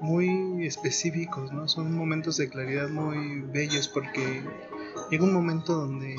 muy 0.00 0.66
específicos, 0.66 1.52
¿no? 1.52 1.68
Son 1.68 1.96
momentos 1.96 2.36
de 2.36 2.48
claridad 2.48 2.88
muy 2.88 3.40
bellos 3.40 3.86
porque 3.86 4.42
llega 5.10 5.24
un 5.24 5.32
momento 5.32 5.76
donde 5.76 6.16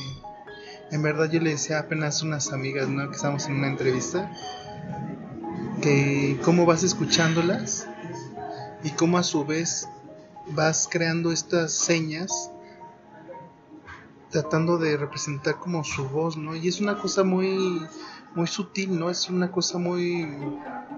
en 0.91 1.01
verdad 1.01 1.29
yo 1.29 1.41
le 1.41 1.51
decía 1.51 1.79
apenas 1.79 2.21
unas 2.23 2.53
amigas, 2.53 2.87
¿no? 2.87 3.09
Que 3.09 3.15
estábamos 3.15 3.45
en 3.47 3.55
una 3.55 3.67
entrevista 3.67 4.31
que 5.81 6.39
cómo 6.45 6.65
vas 6.65 6.83
escuchándolas 6.83 7.87
y 8.83 8.91
cómo 8.91 9.17
a 9.17 9.23
su 9.23 9.45
vez 9.45 9.89
vas 10.51 10.87
creando 10.89 11.31
estas 11.31 11.73
señas 11.73 12.51
tratando 14.29 14.77
de 14.77 14.97
representar 14.97 15.59
como 15.59 15.83
su 15.83 16.09
voz, 16.09 16.37
¿no? 16.37 16.55
Y 16.55 16.67
es 16.67 16.79
una 16.81 16.97
cosa 16.97 17.23
muy 17.23 17.81
muy 18.35 18.47
sutil, 18.47 18.97
¿no? 18.97 19.09
Es 19.09 19.29
una 19.29 19.51
cosa 19.51 19.77
muy 19.77 20.25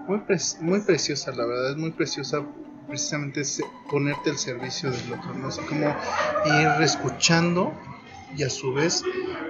muy, 0.08 0.22
muy 0.62 0.80
preciosa, 0.82 1.32
la 1.32 1.46
verdad, 1.46 1.72
es 1.72 1.77
muy 1.77 1.92
preciosa 1.92 2.44
precisamente 2.88 3.42
ponerte 3.89 4.30
al 4.30 4.38
servicio 4.38 4.92
del 4.92 5.13
otro, 5.13 5.34
¿no? 5.34 5.48
Así 5.48 5.62
como 5.62 5.88
ir 6.46 6.82
escuchando 6.82 7.74
y 8.36 8.44
a 8.44 8.50
su 8.50 8.74
vez 8.74 9.04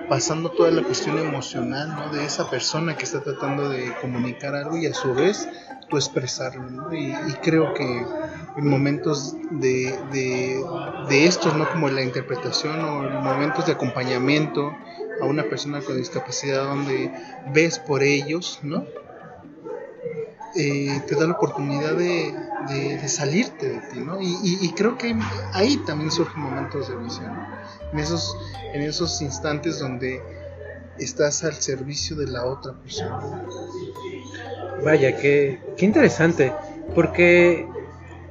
pasando 0.08 0.52
toda 0.52 0.72
la 0.72 0.84
cuestión 0.84 1.18
emocional, 1.18 1.90
¿no? 1.90 2.10
De 2.14 2.26
esa 2.26 2.50
persona 2.50 2.96
que 2.96 3.04
está 3.04 3.22
tratando 3.22 3.70
de 3.70 3.94
comunicar 4.02 4.56
algo 4.56 4.78
y 4.78 4.86
a 4.86 4.94
su 4.94 5.14
vez 5.14 5.48
tú 5.90 5.98
expresarlo, 5.98 6.70
¿no? 6.70 6.94
y 6.94 7.14
creo 7.44 7.74
que 7.76 8.06
en 8.58 8.70
momentos 8.70 9.36
de, 9.52 9.98
de, 11.10 11.26
estos, 11.26 11.56
¿no? 11.56 11.70
Como 11.70 11.90
la 11.90 12.02
interpretación 12.02 12.80
o 12.80 13.08
en 13.08 13.24
momentos 13.24 13.66
de 13.66 13.74
acompañamiento 13.74 14.74
a 15.22 15.26
una 15.26 15.44
persona 15.44 15.82
con 15.82 15.98
discapacidad 15.98 16.64
donde 16.64 17.12
ves 17.54 17.80
por 17.80 18.04
ellos, 18.04 18.60
¿no? 18.64 18.86
Eh, 20.58 21.02
te 21.06 21.16
da 21.16 21.26
la 21.26 21.34
oportunidad 21.34 21.96
de, 21.96 22.34
de, 22.70 23.08
salirte 23.10 23.68
de 23.68 23.80
ti, 23.92 24.00
¿no? 24.00 24.22
Y, 24.22 24.38
y, 24.62 24.72
creo 24.72 24.98
que 24.98 25.14
ahí 25.52 25.76
también 25.86 26.12
surgen 26.12 26.42
momentos 26.42 26.88
de 26.88 26.96
visión, 26.96 27.38
en, 27.92 28.00
esos, 28.00 28.38
en 28.74 28.82
esos 28.82 29.22
instantes 29.22 29.80
donde 29.80 30.22
estás 30.98 31.44
al 31.44 31.56
servicio 31.56 32.16
de 32.16 32.28
la 32.28 32.46
otra 32.46 32.72
persona. 32.74 33.46
Vaya, 34.84 35.18
qué, 35.18 35.60
qué 35.76 35.86
interesante, 35.86 36.54
porque 36.94 37.68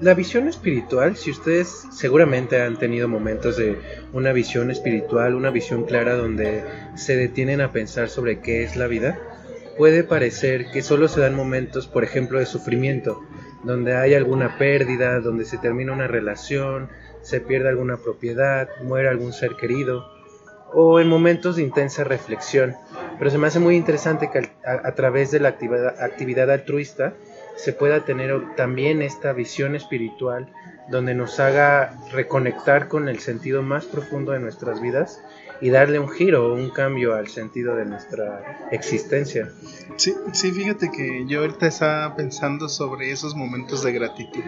la 0.00 0.14
visión 0.14 0.48
espiritual, 0.48 1.16
si 1.16 1.30
ustedes 1.30 1.86
seguramente 1.92 2.60
han 2.60 2.78
tenido 2.78 3.08
momentos 3.08 3.56
de 3.56 3.78
una 4.12 4.32
visión 4.32 4.70
espiritual, 4.70 5.34
una 5.34 5.50
visión 5.50 5.84
clara 5.84 6.14
donde 6.14 6.64
se 6.96 7.16
detienen 7.16 7.60
a 7.60 7.72
pensar 7.72 8.08
sobre 8.08 8.40
qué 8.40 8.64
es 8.64 8.76
la 8.76 8.86
vida, 8.86 9.18
puede 9.76 10.04
parecer 10.04 10.70
que 10.72 10.82
solo 10.82 11.08
se 11.08 11.20
dan 11.20 11.34
momentos, 11.34 11.86
por 11.86 12.04
ejemplo, 12.04 12.38
de 12.38 12.46
sufrimiento, 12.46 13.22
donde 13.62 13.96
hay 13.96 14.14
alguna 14.14 14.58
pérdida, 14.58 15.20
donde 15.20 15.44
se 15.44 15.58
termina 15.58 15.92
una 15.92 16.06
relación, 16.06 16.90
se 17.22 17.40
pierde 17.40 17.68
alguna 17.68 17.96
propiedad, 17.96 18.68
muere 18.82 19.08
algún 19.08 19.32
ser 19.32 19.56
querido, 19.56 20.06
o 20.72 21.00
en 21.00 21.08
momentos 21.08 21.56
de 21.56 21.62
intensa 21.62 22.04
reflexión. 22.04 22.74
Pero 23.18 23.30
se 23.30 23.38
me 23.38 23.46
hace 23.46 23.60
muy 23.60 23.76
interesante 23.76 24.30
que 24.30 24.50
a, 24.66 24.94
través 24.94 25.30
de 25.30 25.40
la 25.40 25.50
actividad, 25.50 26.50
altruista, 26.50 27.14
se 27.56 27.73
pueda 27.73 28.04
tener 28.04 28.54
también 28.56 29.02
esta 29.02 29.32
visión 29.32 29.75
espiritual 29.75 30.52
donde 30.88 31.14
nos 31.14 31.40
haga 31.40 31.99
reconectar 32.12 32.88
con 32.88 33.08
el 33.08 33.18
sentido 33.18 33.62
más 33.62 33.87
profundo 33.87 34.32
de 34.32 34.40
nuestras 34.40 34.80
vidas 34.80 35.23
y 35.61 35.70
darle 35.70 35.99
un 35.99 36.11
giro, 36.11 36.52
un 36.52 36.70
cambio 36.70 37.14
al 37.14 37.28
sentido 37.28 37.76
de 37.76 37.87
nuestra 37.87 38.68
existencia. 38.70 39.50
Sí, 39.96 40.14
sí, 40.32 40.52
fíjate 40.52 40.90
que 40.90 41.25
yo 41.26 41.40
ahorita 41.40 41.66
estaba 41.66 42.16
pensando 42.16 42.68
sobre 42.68 43.12
esos 43.12 43.34
momentos 43.34 43.82
de 43.82 43.92
gratitud, 43.92 44.42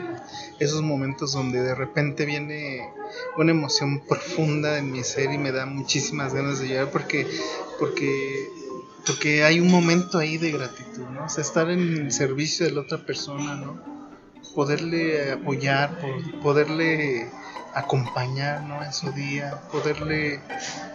esos 0.59 0.83
momentos 0.83 1.33
donde 1.33 1.63
de 1.63 1.75
repente 1.75 2.27
viene 2.27 2.91
una 3.39 3.53
emoción 3.53 4.01
profunda 4.07 4.79
en 4.79 4.91
mi 4.91 5.03
ser 5.05 5.33
y 5.33 5.39
me 5.39 5.53
da 5.53 5.65
muchísimas 5.65 6.35
ganas 6.35 6.61
de 6.61 6.69
llorar 6.69 6.91
porque, 6.91 7.27
porque, 7.79 8.49
porque 9.07 9.45
hay 9.45 9.61
un 9.61 9.71
momento 9.71 10.19
ahí 10.19 10.37
de 10.37 10.51
gratitud, 10.51 11.05
¿no? 11.13 11.25
O 11.25 11.29
sea, 11.29 11.43
estar 11.43 11.71
en 11.71 11.81
el 11.81 12.13
servicio 12.13 12.67
de 12.67 12.73
la 12.73 12.81
otra 12.81 12.99
persona, 12.99 13.55
¿no? 13.55 13.81
Poderle 14.55 15.33
apoyar, 15.33 15.99
poderle 16.43 17.31
acompañar 17.77 18.63
¿no? 18.63 18.83
en 18.83 18.91
su 18.91 19.13
día, 19.13 19.61
poderle 19.71 20.41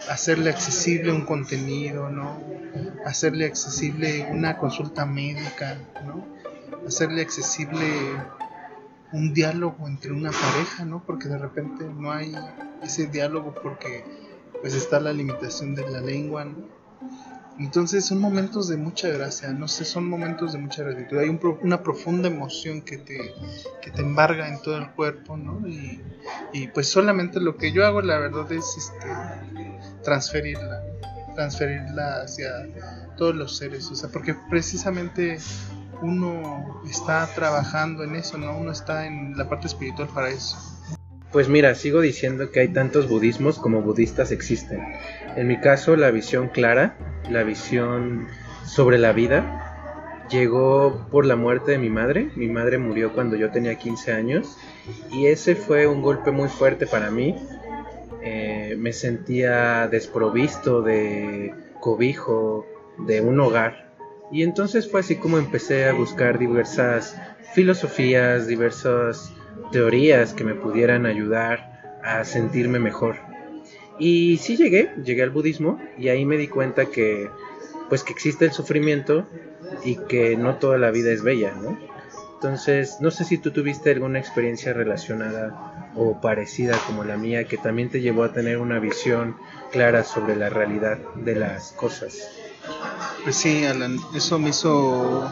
hacerle 0.10 0.50
accesible 0.50 1.12
un 1.12 1.26
contenido, 1.26 2.10
¿no? 2.10 2.42
hacerle 3.06 3.46
accesible 3.46 4.28
una 4.32 4.58
consulta 4.58 5.06
médica, 5.06 5.78
¿no? 6.04 6.26
hacerle 6.88 7.22
accesible 7.22 7.86
un 9.12 9.32
diálogo 9.32 9.88
entre 9.88 10.12
una 10.12 10.32
pareja, 10.32 10.84
¿no? 10.86 11.04
porque 11.06 11.30
de 11.30 11.38
repente 11.38 11.86
no 11.86 12.12
hay 12.12 12.34
ese 12.82 13.06
diálogo 13.06 13.54
porque 13.62 14.04
pues 14.62 14.74
está 14.74 15.00
la 15.00 15.14
limitación 15.14 15.76
de 15.76 15.88
la 15.88 16.02
lengua. 16.02 16.46
¿no? 16.46 16.81
Entonces 17.60 18.06
son 18.06 18.20
momentos 18.20 18.68
de 18.70 18.78
mucha 18.78 19.10
gracia, 19.10 19.50
no 19.52 19.68
sé, 19.68 19.86
son 19.86 20.10
momentos 20.10 20.54
de 20.54 20.58
mucha 20.58 20.84
gratitud. 20.84 21.20
Hay 21.20 21.30
una 21.62 21.84
profunda 21.84 22.28
emoción 22.28 22.82
que 22.82 22.98
te, 22.98 23.36
que 23.82 23.92
te 23.92 24.02
embarga 24.02 24.48
en 24.48 24.62
todo 24.62 24.78
el 24.78 24.90
cuerpo, 24.92 25.38
¿no? 25.38 25.68
Y, 25.68 26.02
y, 26.54 26.68
pues 26.70 26.88
solamente 26.88 27.40
lo 27.40 27.58
que 27.58 27.72
yo 27.72 27.86
hago, 27.86 28.02
la 28.02 28.18
verdad, 28.18 28.52
es 28.52 28.66
este, 28.78 29.08
transferirla, 30.04 30.82
transferirla 31.36 32.22
hacia 32.24 32.50
todos 33.16 33.36
los 33.36 33.58
seres, 33.58 33.92
o 33.92 33.96
sea, 33.96 34.10
porque 34.10 34.36
precisamente 34.50 35.38
uno 36.02 36.82
está 36.90 37.28
trabajando 37.36 38.04
en 38.04 38.16
eso, 38.16 38.38
¿no? 38.38 38.58
Uno 38.58 38.72
está 38.72 39.06
en 39.06 39.38
la 39.38 39.48
parte 39.48 39.68
espiritual 39.68 40.08
para 40.08 40.30
eso. 40.30 40.58
Pues 41.32 41.48
mira, 41.48 41.76
sigo 41.76 42.02
diciendo 42.02 42.52
que 42.52 42.60
hay 42.60 42.68
tantos 42.70 43.08
budismos 43.08 43.58
como 43.58 43.82
budistas 43.82 44.32
existen. 44.32 44.82
En 45.36 45.48
mi 45.48 45.60
caso, 45.60 45.96
la 45.96 46.12
visión 46.12 46.50
clara, 46.50 46.96
la 47.30 47.44
visión 47.44 48.28
sobre 48.66 48.98
la 48.98 49.14
vida, 49.14 50.26
llegó 50.30 51.08
por 51.12 51.26
la 51.26 51.36
muerte 51.36 51.72
de 51.72 51.78
mi 51.78 51.90
madre. 51.90 52.30
Mi 52.36 52.48
madre 52.48 52.78
murió 52.78 53.14
cuando 53.14 53.36
yo 53.36 53.52
tenía 53.52 53.76
15 53.76 54.14
años 54.14 54.58
y 55.12 55.28
ese 55.28 55.56
fue 55.56 55.88
un 55.88 56.02
golpe 56.02 56.32
muy 56.32 56.50
fuerte 56.50 56.88
para 56.88 57.12
mí. 57.12 57.36
Eh, 58.24 58.76
me 58.78 58.94
sentía 58.94 59.88
desprovisto 59.88 60.82
de 60.82 61.54
cobijo, 61.80 62.66
de 62.98 63.22
un 63.22 63.40
hogar. 63.40 63.92
Y 64.32 64.44
entonces 64.44 64.90
fue 64.90 65.02
así 65.02 65.16
como 65.16 65.38
empecé 65.38 65.88
a 65.88 65.94
buscar 65.94 66.40
diversas 66.40 67.20
filosofías, 67.54 68.48
diversas 68.48 69.34
teorías 69.72 70.34
que 70.34 70.44
me 70.44 70.56
pudieran 70.56 71.06
ayudar 71.06 72.00
a 72.04 72.24
sentirme 72.24 72.80
mejor. 72.80 73.31
Y 74.02 74.38
sí 74.38 74.58
llegué, 74.58 74.90
llegué 75.06 75.22
al 75.22 75.30
budismo 75.30 75.80
y 75.96 76.10
ahí 76.10 76.26
me 76.26 76.36
di 76.36 76.48
cuenta 76.48 76.88
que 76.88 77.30
pues 77.88 78.04
que 78.04 78.12
existe 78.14 78.46
el 78.46 78.52
sufrimiento 78.52 79.28
y 79.84 79.96
que 79.96 80.36
no 80.36 80.56
toda 80.56 80.80
la 80.80 80.90
vida 80.90 81.12
es 81.12 81.22
bella, 81.22 81.54
¿no? 81.54 81.78
Entonces, 82.34 82.98
no 83.00 83.12
sé 83.12 83.26
si 83.26 83.38
tú 83.38 83.52
tuviste 83.52 83.92
alguna 83.92 84.18
experiencia 84.18 84.74
relacionada 84.74 85.92
o 85.96 86.20
parecida 86.20 86.80
como 86.88 87.04
la 87.04 87.16
mía 87.16 87.44
que 87.44 87.58
también 87.58 87.92
te 87.92 88.02
llevó 88.02 88.24
a 88.24 88.34
tener 88.34 88.58
una 88.58 88.80
visión 88.80 89.36
clara 89.72 90.04
sobre 90.04 90.36
la 90.36 90.50
realidad 90.50 90.98
de 91.14 91.36
las 91.36 91.72
cosas. 91.74 92.28
Pues 93.24 93.36
sí, 93.36 93.66
Alan, 93.66 94.00
eso 94.16 94.40
me 94.40 94.50
hizo 94.50 95.32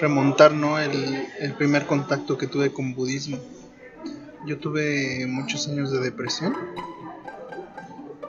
remontar 0.00 0.54
¿no? 0.54 0.78
el, 0.78 1.26
el 1.40 1.52
primer 1.52 1.84
contacto 1.84 2.38
que 2.38 2.46
tuve 2.46 2.72
con 2.72 2.94
budismo. 2.94 3.38
Yo 4.46 4.58
tuve 4.58 5.26
muchos 5.26 5.68
años 5.68 5.90
de 5.90 6.00
depresión, 6.00 6.56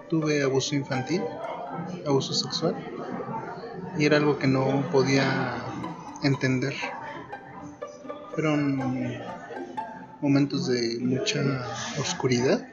tuve 0.10 0.44
abuso 0.44 0.76
infantil, 0.76 1.22
abuso 2.06 2.34
sexual, 2.34 2.76
y 3.98 4.06
era 4.06 4.18
algo 4.18 4.38
que 4.38 4.48
no 4.48 4.84
podía 4.92 5.56
entender. 6.24 6.76
Fueron 8.34 9.18
momentos 10.22 10.68
de 10.68 10.98
mucha 11.00 11.42
oscuridad 12.00 12.68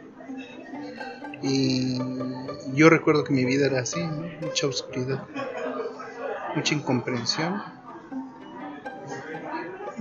y 1.43 1.99
yo 2.75 2.89
recuerdo 2.89 3.25
que 3.25 3.33
mi 3.33 3.45
vida 3.45 3.67
era 3.67 3.81
así, 3.81 4.01
mucha 4.41 4.67
oscuridad, 4.67 5.25
mucha 6.55 6.75
incomprensión 6.75 7.61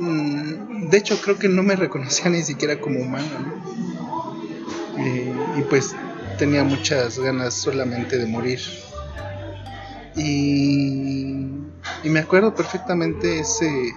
Mm, 0.02 0.90
de 0.90 0.98
hecho, 0.98 1.20
creo 1.22 1.38
que 1.38 1.48
no 1.48 1.62
me 1.62 1.76
reconocía 1.76 2.30
ni 2.32 2.42
siquiera 2.42 2.80
como 2.80 3.00
humano. 3.02 3.28
y 5.58 5.62
pues 5.64 5.96
tenía 6.42 6.64
muchas 6.64 7.20
ganas 7.20 7.54
solamente 7.54 8.18
de 8.18 8.26
morir. 8.26 8.60
Y, 10.16 11.46
y, 12.04 12.10
me 12.10 12.20
acuerdo 12.20 12.56
perfectamente 12.56 13.42
ese 13.42 13.94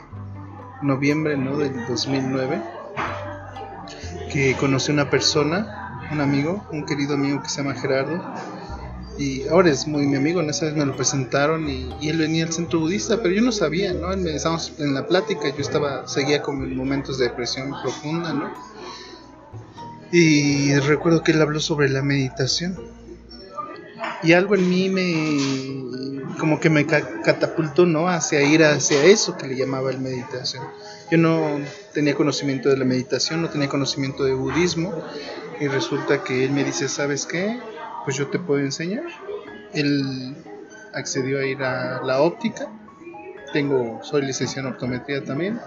noviembre 0.83 1.38
¿no? 1.38 1.57
del 1.57 1.87
2009 1.87 2.61
que 4.30 4.54
conocí 4.61 4.92
una 4.92 5.09
persona, 5.09 6.07
un 6.12 6.20
amigo, 6.20 6.62
un 6.70 6.85
querido 6.85 7.14
amigo 7.14 7.40
que 7.40 7.48
se 7.48 7.62
llama 7.62 7.80
Gerardo, 7.80 8.22
y 9.16 9.48
ahora 9.48 9.70
es 9.70 9.87
muy 9.87 10.07
mi 10.07 10.16
amigo, 10.16 10.42
en 10.42 10.50
esa 10.50 10.66
vez 10.66 10.76
me 10.76 10.85
lo 10.85 10.94
presentaron 10.94 11.66
y, 11.70 11.96
él 12.07 12.18
venía 12.18 12.44
al 12.44 12.52
centro 12.52 12.80
budista, 12.80 13.22
pero 13.22 13.35
yo 13.35 13.40
no 13.40 13.52
sabía, 13.52 13.94
¿no? 13.94 14.12
Estábamos 14.12 14.70
en 14.78 14.92
la 14.92 15.07
plática, 15.07 15.48
yo 15.48 15.62
estaba, 15.62 16.07
seguía 16.07 16.42
con 16.42 16.76
momentos 16.76 17.16
de 17.16 17.28
depresión 17.28 17.72
profunda, 17.83 18.35
¿no? 18.35 18.52
Y 20.16 20.72
recuerdo 20.77 21.24
que 21.24 21.33
él 21.33 21.42
habló 21.42 21.59
sobre 21.59 21.88
la 21.88 22.00
meditación. 22.00 22.79
Y 24.22 24.33
algo 24.33 24.55
en 24.55 24.70
mí 24.70 24.88
me, 24.88 26.22
como 26.38 26.61
que 26.61 26.70
me 26.70 26.87
catapultó, 26.87 27.85
¿no? 27.85 28.09
Hacia 28.09 28.40
ir 28.42 28.62
hacia 28.62 29.05
eso 29.05 29.37
que 29.37 29.48
le 29.48 29.57
llamaba 29.57 29.90
el 29.90 29.98
meditación. 29.98 30.62
Yo 31.11 31.18
no 31.18 31.59
tenía 31.92 32.14
conocimiento 32.14 32.68
de 32.68 32.77
la 32.77 32.85
meditación, 32.85 33.42
no 33.42 33.48
tenía 33.50 33.68
conocimiento 33.68 34.22
de 34.22 34.35
budismo, 34.35 34.94
y 35.59 35.66
resulta 35.66 36.22
que 36.22 36.44
él 36.44 36.53
me 36.53 36.62
dice, 36.62 36.88
¿sabes 36.88 37.27
qué? 37.27 37.59
pues 38.05 38.16
yo 38.16 38.29
te 38.29 38.38
puedo 38.38 38.61
enseñar. 38.61 39.05
Él 39.72 40.37
accedió 40.92 41.40
a 41.40 41.46
ir 41.46 41.62
a 41.62 42.03
la 42.03 42.20
óptica. 42.20 42.70
Tengo, 43.53 44.00
soy 44.05 44.22
licenciado 44.22 44.68
en 44.68 44.74
optometría 44.74 45.24
también. 45.24 45.61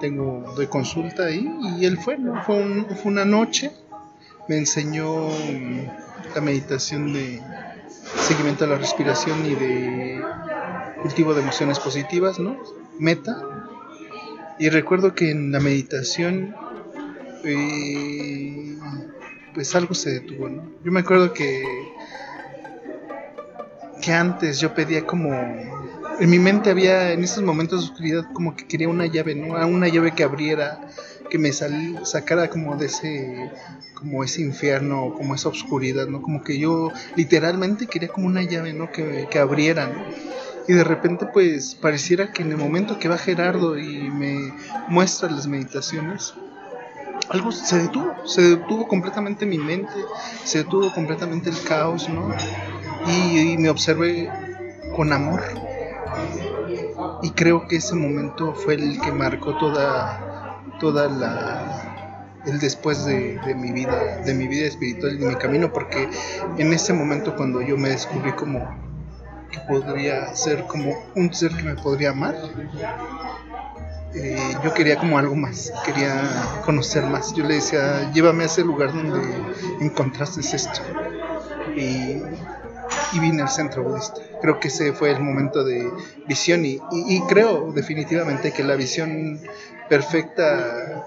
Tengo, 0.00 0.52
doy 0.54 0.66
consulta 0.66 1.24
ahí 1.24 1.50
y 1.78 1.84
él 1.84 1.98
fue, 1.98 2.18
fue, 2.46 2.84
fue 3.02 3.12
una 3.12 3.24
noche. 3.24 3.72
Me 4.48 4.56
enseñó 4.56 5.28
la 6.34 6.40
meditación 6.40 7.12
de 7.12 7.42
seguimiento 8.16 8.64
a 8.64 8.68
la 8.68 8.76
respiración 8.76 9.44
y 9.44 9.54
de 9.54 10.22
cultivo 11.02 11.34
de 11.34 11.42
emociones 11.42 11.78
positivas, 11.78 12.38
¿no? 12.38 12.56
Meta. 12.98 13.42
Y 14.58 14.70
recuerdo 14.70 15.14
que 15.14 15.30
en 15.30 15.52
la 15.52 15.60
meditación 15.60 16.54
eh, 17.44 18.76
pues 19.54 19.74
algo 19.74 19.94
se 19.94 20.10
detuvo, 20.10 20.48
¿no? 20.48 20.62
Yo 20.84 20.92
me 20.92 21.00
acuerdo 21.00 21.32
que 21.32 21.62
que 24.00 24.12
antes 24.12 24.60
yo 24.60 24.74
pedía 24.74 25.04
como 25.06 25.30
en 26.20 26.30
mi 26.30 26.38
mente 26.38 26.70
había 26.70 27.12
en 27.12 27.22
esos 27.22 27.42
momentos 27.42 27.80
de 27.80 27.90
oscuridad 27.90 28.32
como 28.32 28.56
que 28.56 28.66
quería 28.66 28.88
una 28.88 29.06
llave, 29.06 29.34
¿no? 29.34 29.54
Una 29.66 29.88
llave 29.88 30.14
que 30.14 30.24
abriera, 30.24 30.80
que 31.30 31.38
me 31.38 31.52
sacara 31.52 32.48
como 32.48 32.76
de 32.76 32.86
ese 32.86 33.50
como 33.94 34.22
ese 34.22 34.42
infierno, 34.42 35.12
como 35.16 35.34
esa 35.34 35.48
oscuridad, 35.48 36.06
¿no? 36.06 36.22
Como 36.22 36.42
que 36.42 36.58
yo 36.58 36.92
literalmente 37.16 37.86
quería 37.86 38.08
como 38.08 38.26
una 38.26 38.42
llave, 38.42 38.72
¿no? 38.72 38.90
Que, 38.92 39.26
que 39.30 39.38
abriera, 39.38 39.90
Y 40.68 40.72
de 40.74 40.84
repente 40.84 41.26
pues 41.32 41.74
pareciera 41.74 42.32
que 42.32 42.42
en 42.42 42.52
el 42.52 42.58
momento 42.58 42.98
que 42.98 43.08
va 43.08 43.18
Gerardo 43.18 43.78
y 43.78 44.10
me 44.10 44.52
muestra 44.88 45.30
las 45.30 45.46
meditaciones, 45.46 46.34
algo 47.30 47.52
se 47.52 47.78
detuvo, 47.78 48.14
se 48.26 48.42
detuvo 48.42 48.88
completamente 48.88 49.46
mi 49.46 49.58
mente, 49.58 49.92
se 50.44 50.58
detuvo 50.58 50.92
completamente 50.92 51.50
el 51.50 51.62
caos, 51.62 52.08
¿no? 52.08 52.34
Y, 53.06 53.56
me 53.58 53.70
observé 53.70 54.30
con 54.94 55.12
amor. 55.12 55.42
Y 57.22 57.30
creo 57.30 57.66
que 57.66 57.76
ese 57.76 57.94
momento 57.94 58.54
fue 58.54 58.74
el 58.74 59.00
que 59.00 59.12
marcó 59.12 59.56
toda, 59.58 60.62
toda 60.78 61.08
la, 61.08 62.40
el 62.46 62.58
después 62.58 63.04
de, 63.04 63.38
de, 63.44 63.54
mi 63.54 63.72
vida, 63.72 64.18
de 64.18 64.34
mi 64.34 64.46
vida 64.46 64.66
espiritual 64.66 65.14
y 65.14 65.18
de 65.18 65.26
mi 65.26 65.34
camino, 65.36 65.72
porque 65.72 66.08
en 66.58 66.72
ese 66.72 66.92
momento 66.92 67.34
cuando 67.36 67.60
yo 67.60 67.76
me 67.76 67.90
descubrí 67.90 68.32
como 68.32 68.88
que 69.50 69.60
podría 69.60 70.34
ser 70.34 70.64
como 70.66 70.94
un 71.14 71.32
ser 71.32 71.52
que 71.56 71.62
me 71.62 71.74
podría 71.74 72.10
amar, 72.10 72.36
eh, 74.14 74.56
yo 74.64 74.72
quería 74.72 74.96
como 74.96 75.18
algo 75.18 75.34
más, 75.34 75.72
quería 75.84 76.22
conocer 76.64 77.04
más. 77.04 77.34
Yo 77.34 77.44
le 77.44 77.54
decía, 77.54 78.10
llévame 78.12 78.44
a 78.44 78.46
ese 78.46 78.64
lugar 78.64 78.92
donde 78.92 79.20
encontraste 79.80 80.40
esto. 80.40 80.80
Y, 81.76 82.22
vine 83.20 83.42
al 83.42 83.48
centro 83.48 83.84
budista. 83.84 84.20
Creo 84.40 84.60
que 84.60 84.68
ese 84.68 84.92
fue 84.92 85.10
el 85.10 85.20
momento 85.20 85.64
de 85.64 85.90
visión 86.26 86.64
y, 86.64 86.80
creo 87.28 87.72
definitivamente 87.72 88.52
que 88.52 88.62
la 88.62 88.76
visión 88.76 89.40
perfecta, 89.88 91.04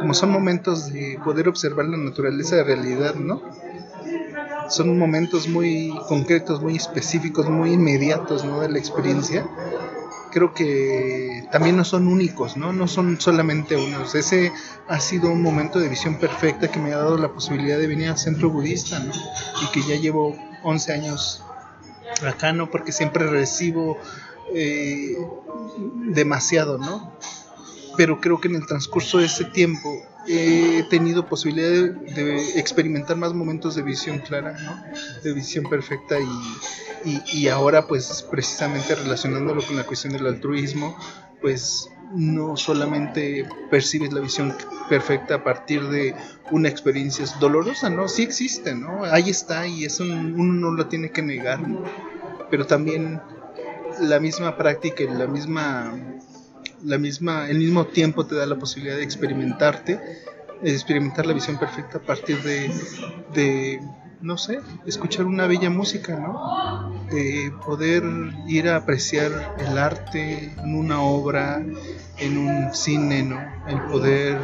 como 0.00 0.14
son 0.14 0.30
momentos 0.30 0.92
de 0.92 1.18
poder 1.24 1.48
observar 1.48 1.86
la 1.86 1.96
naturaleza 1.96 2.56
de 2.56 2.64
realidad, 2.64 3.14
¿no? 3.14 3.42
Son 4.68 4.98
momentos 4.98 5.48
muy 5.48 5.94
concretos, 6.08 6.60
muy 6.60 6.76
específicos, 6.76 7.48
muy 7.48 7.72
inmediatos, 7.72 8.44
¿no? 8.44 8.60
De 8.60 8.68
la 8.68 8.78
experiencia 8.78 9.46
creo 10.36 10.52
que 10.52 11.48
también 11.50 11.78
no 11.78 11.84
son 11.84 12.08
únicos, 12.08 12.58
¿no? 12.58 12.70
No 12.70 12.88
son 12.88 13.18
solamente 13.18 13.74
unos. 13.74 14.14
Ese 14.14 14.52
ha 14.86 15.00
sido 15.00 15.30
un 15.30 15.40
momento 15.40 15.78
de 15.78 15.88
visión 15.88 16.16
perfecta 16.18 16.68
que 16.68 16.78
me 16.78 16.92
ha 16.92 16.98
dado 16.98 17.16
la 17.16 17.28
posibilidad 17.32 17.78
de 17.78 17.86
venir 17.86 18.10
al 18.10 18.18
centro 18.18 18.50
budista, 18.50 18.98
¿no? 18.98 19.14
Y 19.62 19.72
que 19.72 19.80
ya 19.88 19.96
llevo 19.96 20.36
11 20.62 20.92
años 20.92 21.42
acá, 22.22 22.52
¿no? 22.52 22.70
Porque 22.70 22.92
siempre 22.92 23.26
recibo 23.26 23.98
eh, 24.54 25.16
demasiado, 26.06 26.78
¿no? 26.78 27.12
Pero 27.96 28.20
creo 28.20 28.40
que 28.40 28.48
en 28.48 28.56
el 28.56 28.66
transcurso 28.66 29.18
de 29.18 29.26
ese 29.26 29.44
tiempo 29.44 30.02
he 30.28 30.84
tenido 30.90 31.26
posibilidad 31.26 31.70
de, 31.70 32.58
experimentar 32.58 33.16
más 33.16 33.32
momentos 33.32 33.74
de 33.74 33.82
visión 33.82 34.18
clara, 34.18 34.56
¿no? 34.58 34.82
De 35.22 35.32
visión 35.32 35.64
perfecta 35.64 36.18
y 36.18 36.26
y, 37.32 37.48
ahora 37.48 37.86
pues 37.86 38.26
precisamente 38.30 38.94
relacionándolo 38.94 39.62
con 39.64 39.76
la 39.76 39.84
cuestión 39.84 40.12
del 40.12 40.26
altruismo, 40.26 40.96
pues 41.40 41.90
no 42.12 42.56
solamente 42.56 43.48
percibes 43.70 44.12
la 44.12 44.20
visión 44.20 44.54
perfecta 44.88 45.36
a 45.36 45.44
partir 45.44 45.88
de 45.88 46.14
una 46.50 46.68
experiencia 46.68 47.24
dolorosa, 47.40 47.90
¿no? 47.90 48.08
Sí 48.08 48.22
existe, 48.22 48.74
¿no? 48.74 49.04
Ahí 49.04 49.30
está 49.30 49.66
y 49.66 49.84
eso 49.84 50.04
uno 50.04 50.52
no 50.54 50.70
lo 50.72 50.86
tiene 50.86 51.10
que 51.10 51.22
negar, 51.22 51.60
Pero 52.50 52.66
también 52.66 53.20
la 54.00 54.20
misma 54.20 54.56
práctica 54.56 55.02
y 55.02 55.08
la 55.08 55.26
misma, 55.26 55.94
la 56.84 56.98
misma, 56.98 57.48
el 57.48 57.58
mismo 57.58 57.86
tiempo 57.86 58.26
te 58.26 58.34
da 58.34 58.46
la 58.46 58.56
posibilidad 58.56 58.96
de 58.96 59.02
experimentarte, 59.02 60.00
de 60.62 60.72
experimentar 60.72 61.26
la 61.26 61.34
visión 61.34 61.58
perfecta 61.58 61.98
a 61.98 62.02
partir 62.02 62.38
de, 62.42 62.70
de 63.34 63.82
no 64.20 64.38
sé, 64.38 64.60
escuchar 64.86 65.26
una 65.26 65.46
bella 65.46 65.70
música, 65.70 66.16
¿no? 66.16 66.40
De 67.10 67.52
poder 67.64 68.02
ir 68.46 68.68
a 68.68 68.76
apreciar 68.76 69.54
el 69.58 69.78
arte 69.78 70.52
en 70.58 70.74
una 70.74 71.00
obra, 71.02 71.64
en 72.18 72.38
un 72.38 72.74
cine, 72.74 73.22
¿no? 73.22 73.40
El 73.68 73.80
poder 73.82 74.40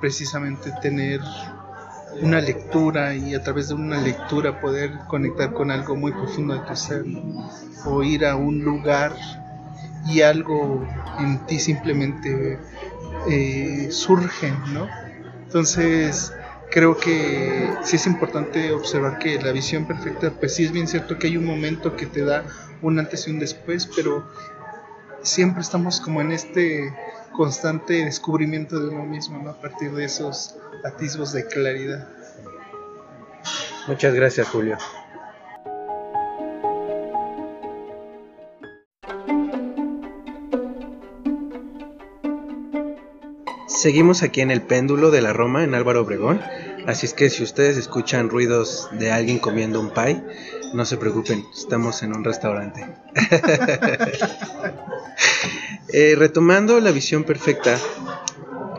precisamente 0.00 0.70
tener 0.82 1.20
una 2.20 2.40
lectura 2.40 3.14
y 3.14 3.34
a 3.34 3.42
través 3.42 3.68
de 3.68 3.74
una 3.74 4.00
lectura 4.00 4.60
poder 4.60 4.92
conectar 5.08 5.52
con 5.52 5.70
algo 5.70 5.96
muy 5.96 6.12
profundo 6.12 6.54
de 6.54 6.60
tu 6.60 6.76
ser, 6.76 7.04
o 7.84 8.02
ir 8.02 8.24
a 8.24 8.36
un 8.36 8.64
lugar 8.64 9.14
y 10.06 10.20
algo 10.22 10.86
en 11.18 11.44
ti 11.46 11.58
simplemente 11.58 12.58
eh, 13.28 13.88
surge, 13.90 14.52
¿no? 14.72 14.88
Entonces, 15.44 16.32
creo 16.70 16.96
que 16.96 17.70
sí 17.82 17.96
es 17.96 18.06
importante 18.06 18.72
observar 18.72 19.18
que 19.18 19.40
la 19.40 19.52
visión 19.52 19.86
perfecta, 19.86 20.30
pues 20.32 20.54
sí 20.54 20.64
es 20.64 20.72
bien 20.72 20.88
cierto 20.88 21.18
que 21.18 21.28
hay 21.28 21.36
un 21.36 21.44
momento 21.44 21.96
que 21.96 22.06
te 22.06 22.24
da 22.24 22.44
un 22.82 22.98
antes 22.98 23.26
y 23.28 23.30
un 23.30 23.38
después, 23.38 23.88
pero 23.94 24.28
siempre 25.22 25.62
estamos 25.62 26.00
como 26.00 26.20
en 26.20 26.32
este 26.32 26.92
constante 27.34 28.04
descubrimiento 28.04 28.80
de 28.80 28.88
uno 28.88 29.04
mismo, 29.04 29.42
¿no? 29.42 29.50
A 29.50 29.60
partir 29.60 29.92
de 29.92 30.04
esos 30.04 30.56
atisbos 30.84 31.32
de 31.32 31.46
claridad. 31.46 32.08
Muchas 33.86 34.14
gracias, 34.14 34.48
Julio. 34.48 34.78
Seguimos 43.66 44.22
aquí 44.22 44.40
en 44.40 44.50
el 44.50 44.62
péndulo 44.62 45.10
de 45.10 45.20
la 45.20 45.34
Roma, 45.34 45.62
en 45.62 45.74
Álvaro 45.74 46.00
Obregón. 46.00 46.40
Así 46.86 47.04
es 47.04 47.12
que 47.12 47.28
si 47.28 47.42
ustedes 47.42 47.76
escuchan 47.76 48.30
ruidos 48.30 48.88
de 48.92 49.12
alguien 49.12 49.38
comiendo 49.38 49.78
un 49.78 49.90
pie, 49.90 50.22
no 50.72 50.86
se 50.86 50.96
preocupen, 50.96 51.44
estamos 51.52 52.02
en 52.02 52.16
un 52.16 52.24
restaurante. 52.24 52.86
Eh, 55.96 56.16
retomando 56.16 56.80
la 56.80 56.90
visión 56.90 57.22
perfecta, 57.22 57.78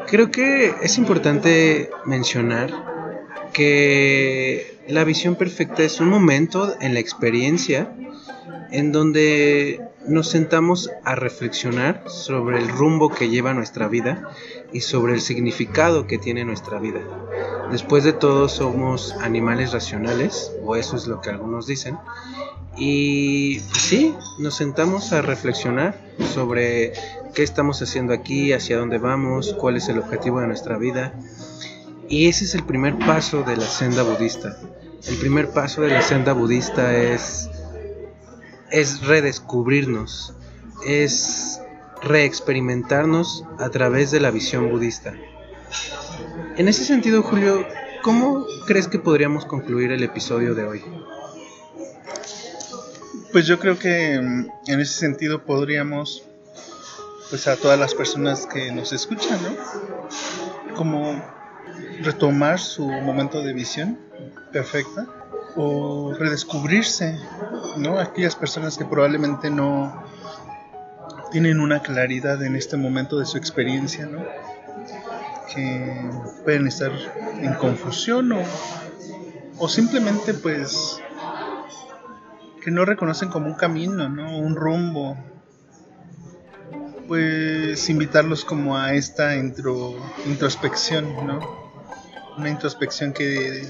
creo 0.05 0.31
que 0.31 0.75
es 0.83 0.97
importante 0.97 1.89
mencionar 2.03 2.69
que 3.53 4.81
la 4.89 5.05
visión 5.05 5.35
perfecta 5.35 5.83
es 5.83 6.01
un 6.01 6.09
momento 6.09 6.75
en 6.81 6.93
la 6.93 6.99
experiencia 6.99 7.95
en 8.69 8.91
donde 8.91 9.79
nos 10.05 10.27
sentamos 10.27 10.89
a 11.05 11.15
reflexionar 11.15 12.03
sobre 12.07 12.57
el 12.57 12.67
rumbo 12.67 13.09
que 13.09 13.29
lleva 13.29 13.53
nuestra 13.53 13.87
vida 13.87 14.29
y 14.73 14.81
sobre 14.81 15.13
el 15.13 15.21
significado 15.21 16.07
que 16.07 16.17
tiene 16.17 16.43
nuestra 16.43 16.79
vida. 16.79 16.99
Después 17.71 18.03
de 18.03 18.11
todo 18.11 18.49
somos 18.49 19.13
animales 19.21 19.71
racionales, 19.71 20.51
o 20.65 20.75
eso 20.75 20.97
es 20.97 21.07
lo 21.07 21.21
que 21.21 21.29
algunos 21.29 21.65
dicen, 21.65 21.97
y 22.77 23.61
sí, 23.73 24.15
nos 24.39 24.55
sentamos 24.55 25.13
a 25.13 25.21
reflexionar 25.21 25.99
sobre 26.33 26.93
qué 27.33 27.43
estamos 27.43 27.81
haciendo 27.81 28.13
aquí, 28.13 28.53
hacia 28.53 28.77
dónde 28.77 28.97
vamos, 28.97 29.55
cuál 29.59 29.77
es 29.77 29.87
el 29.89 29.99
objetivo 29.99 30.41
de 30.41 30.47
nuestra 30.47 30.77
vida. 30.77 31.13
Y 32.09 32.27
ese 32.27 32.45
es 32.45 32.55
el 32.55 32.63
primer 32.63 32.97
paso 32.99 33.43
de 33.43 33.57
la 33.57 33.65
senda 33.65 34.03
budista. 34.03 34.57
El 35.07 35.17
primer 35.17 35.49
paso 35.49 35.81
de 35.81 35.89
la 35.89 36.01
senda 36.01 36.33
budista 36.33 36.95
es 36.95 37.49
es 38.71 39.05
redescubrirnos, 39.05 40.33
es 40.85 41.61
reexperimentarnos 42.01 43.45
a 43.59 43.69
través 43.69 44.11
de 44.11 44.19
la 44.19 44.31
visión 44.31 44.69
budista. 44.69 45.13
En 46.57 46.67
ese 46.67 46.83
sentido, 46.83 47.23
Julio, 47.23 47.65
¿cómo 48.03 48.45
crees 48.65 48.87
que 48.87 48.99
podríamos 48.99 49.45
concluir 49.45 49.91
el 49.91 50.03
episodio 50.03 50.55
de 50.55 50.63
hoy? 50.65 50.83
Pues 53.35 53.47
yo 53.47 53.59
creo 53.59 53.77
que 53.77 54.17
mm, 54.17 54.47
en 54.67 54.79
ese 54.79 54.93
sentido 54.93 55.43
podríamos, 55.43 56.23
pues 57.29 57.49
a 57.49 57.57
todas 57.57 57.77
las 57.77 57.93
personas 57.93 58.45
que 58.47 58.71
nos 58.71 58.93
escuchan, 58.93 59.37
¿no? 59.43 60.73
Como 60.73 61.21
retomar 62.01 62.61
su 62.61 62.87
momento 62.87 63.43
de 63.43 63.51
visión 63.51 63.99
perfecta 64.53 65.05
o 65.57 66.13
redescubrirse, 66.17 67.19
¿no? 67.75 67.99
Aquellas 67.99 68.37
personas 68.37 68.77
que 68.77 68.85
probablemente 68.85 69.49
no 69.49 70.01
tienen 71.29 71.59
una 71.59 71.81
claridad 71.81 72.41
en 72.41 72.55
este 72.55 72.77
momento 72.77 73.19
de 73.19 73.25
su 73.25 73.37
experiencia, 73.37 74.05
¿no? 74.05 74.25
Que 75.53 76.09
pueden 76.45 76.67
estar 76.67 76.93
en 77.41 77.53
confusión 77.55 78.31
o, 78.31 78.41
o 79.57 79.67
simplemente 79.67 80.33
pues 80.35 81.01
que 82.65 82.71
no 82.71 82.83
reconocen 82.83 83.29
como 83.29 83.45
un 83.45 83.53
camino, 83.53 84.09
¿no? 84.09 84.39
Un 84.39 84.55
rumbo. 84.55 85.15
Pues 87.07 87.87
invitarlos 87.89 88.43
como 88.43 88.75
a 88.75 88.95
esta 88.95 89.35
introspección, 89.35 91.27
¿no? 91.27 91.39
Una 92.35 92.49
introspección 92.49 93.13
que 93.13 93.61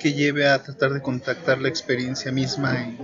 que 0.00 0.14
lleve 0.14 0.48
a 0.48 0.60
tratar 0.60 0.92
de 0.92 1.02
contactar 1.02 1.60
la 1.60 1.68
experiencia 1.68 2.32
misma 2.32 2.80
y 2.80 2.98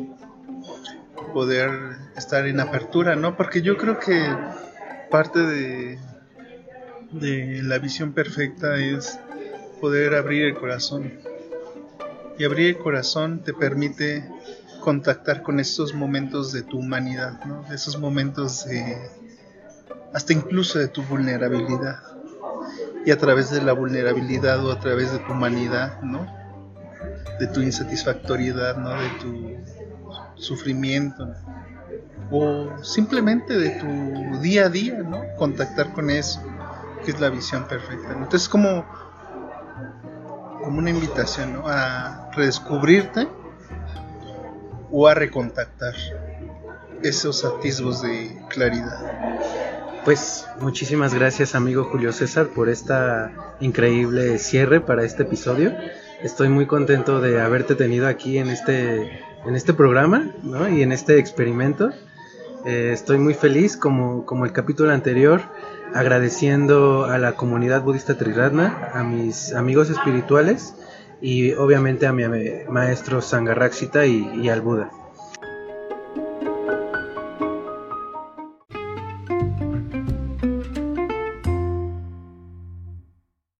poder 1.32 1.70
estar 2.16 2.46
en 2.46 2.58
apertura, 2.58 3.14
¿no? 3.14 3.36
Porque 3.36 3.60
yo 3.62 3.76
creo 3.76 4.00
que 4.00 4.26
parte 5.10 5.38
de, 5.38 5.98
de 7.12 7.62
la 7.62 7.78
visión 7.78 8.12
perfecta 8.12 8.76
es 8.78 9.20
poder 9.80 10.14
abrir 10.14 10.46
el 10.46 10.54
corazón. 10.56 11.12
Y 12.38 12.44
abrir 12.44 12.68
el 12.68 12.78
corazón 12.78 13.44
te 13.44 13.52
permite 13.52 14.26
contactar 14.86 15.42
con 15.42 15.58
esos 15.58 15.94
momentos 15.94 16.52
de 16.52 16.62
tu 16.62 16.78
humanidad, 16.78 17.44
¿no? 17.44 17.64
Esos 17.74 17.98
momentos 17.98 18.66
de 18.66 18.96
hasta 20.14 20.32
incluso 20.32 20.78
de 20.78 20.86
tu 20.86 21.02
vulnerabilidad. 21.02 21.98
Y 23.04 23.10
a 23.10 23.18
través 23.18 23.50
de 23.50 23.62
la 23.62 23.72
vulnerabilidad 23.72 24.64
o 24.64 24.70
a 24.70 24.78
través 24.78 25.10
de 25.10 25.18
tu 25.18 25.32
humanidad, 25.32 26.00
¿no? 26.02 26.24
de 27.40 27.48
tu 27.48 27.62
insatisfactoriedad, 27.62 28.76
¿no? 28.76 28.90
de 28.90 29.08
tu 29.20 30.40
sufrimiento, 30.40 31.34
o 32.30 32.68
simplemente 32.84 33.58
de 33.58 33.70
tu 33.70 34.38
día 34.38 34.66
a 34.66 34.68
día, 34.68 34.98
¿no? 35.02 35.20
contactar 35.36 35.94
con 35.94 36.10
eso, 36.10 36.40
que 37.04 37.10
es 37.10 37.18
la 37.18 37.28
visión 37.28 37.66
perfecta. 37.66 38.12
Entonces, 38.12 38.48
como, 38.48 38.86
como 40.62 40.78
una 40.78 40.90
invitación 40.90 41.54
¿no? 41.54 41.64
a 41.66 42.30
redescubrirte 42.36 43.26
o 44.90 45.08
a 45.08 45.14
recontactar 45.14 45.94
esos 47.02 47.44
atisbos 47.44 48.02
de 48.02 48.36
claridad. 48.48 48.98
Pues 50.04 50.46
muchísimas 50.60 51.14
gracias 51.14 51.54
amigo 51.54 51.84
Julio 51.84 52.12
César 52.12 52.48
por 52.48 52.68
esta 52.68 53.56
increíble 53.60 54.38
cierre 54.38 54.80
para 54.80 55.04
este 55.04 55.24
episodio. 55.24 55.74
Estoy 56.22 56.48
muy 56.48 56.66
contento 56.66 57.20
de 57.20 57.40
haberte 57.40 57.74
tenido 57.74 58.06
aquí 58.06 58.38
en 58.38 58.48
este, 58.48 59.20
en 59.44 59.56
este 59.56 59.74
programa 59.74 60.30
¿no? 60.42 60.68
y 60.68 60.82
en 60.82 60.92
este 60.92 61.18
experimento. 61.18 61.90
Eh, 62.64 62.90
estoy 62.92 63.18
muy 63.18 63.34
feliz 63.34 63.76
como, 63.76 64.24
como 64.24 64.44
el 64.44 64.52
capítulo 64.52 64.92
anterior 64.92 65.42
agradeciendo 65.94 67.04
a 67.04 67.18
la 67.18 67.32
comunidad 67.32 67.82
budista 67.82 68.16
Triratna, 68.16 68.90
a 68.92 69.02
mis 69.02 69.52
amigos 69.54 69.90
espirituales 69.90 70.74
y 71.20 71.52
obviamente 71.52 72.06
a 72.06 72.12
mi 72.12 72.24
maestro 72.68 73.20
Sangaraksita 73.22 74.06
y, 74.06 74.28
y 74.42 74.48
al 74.48 74.60
Buda. 74.60 74.90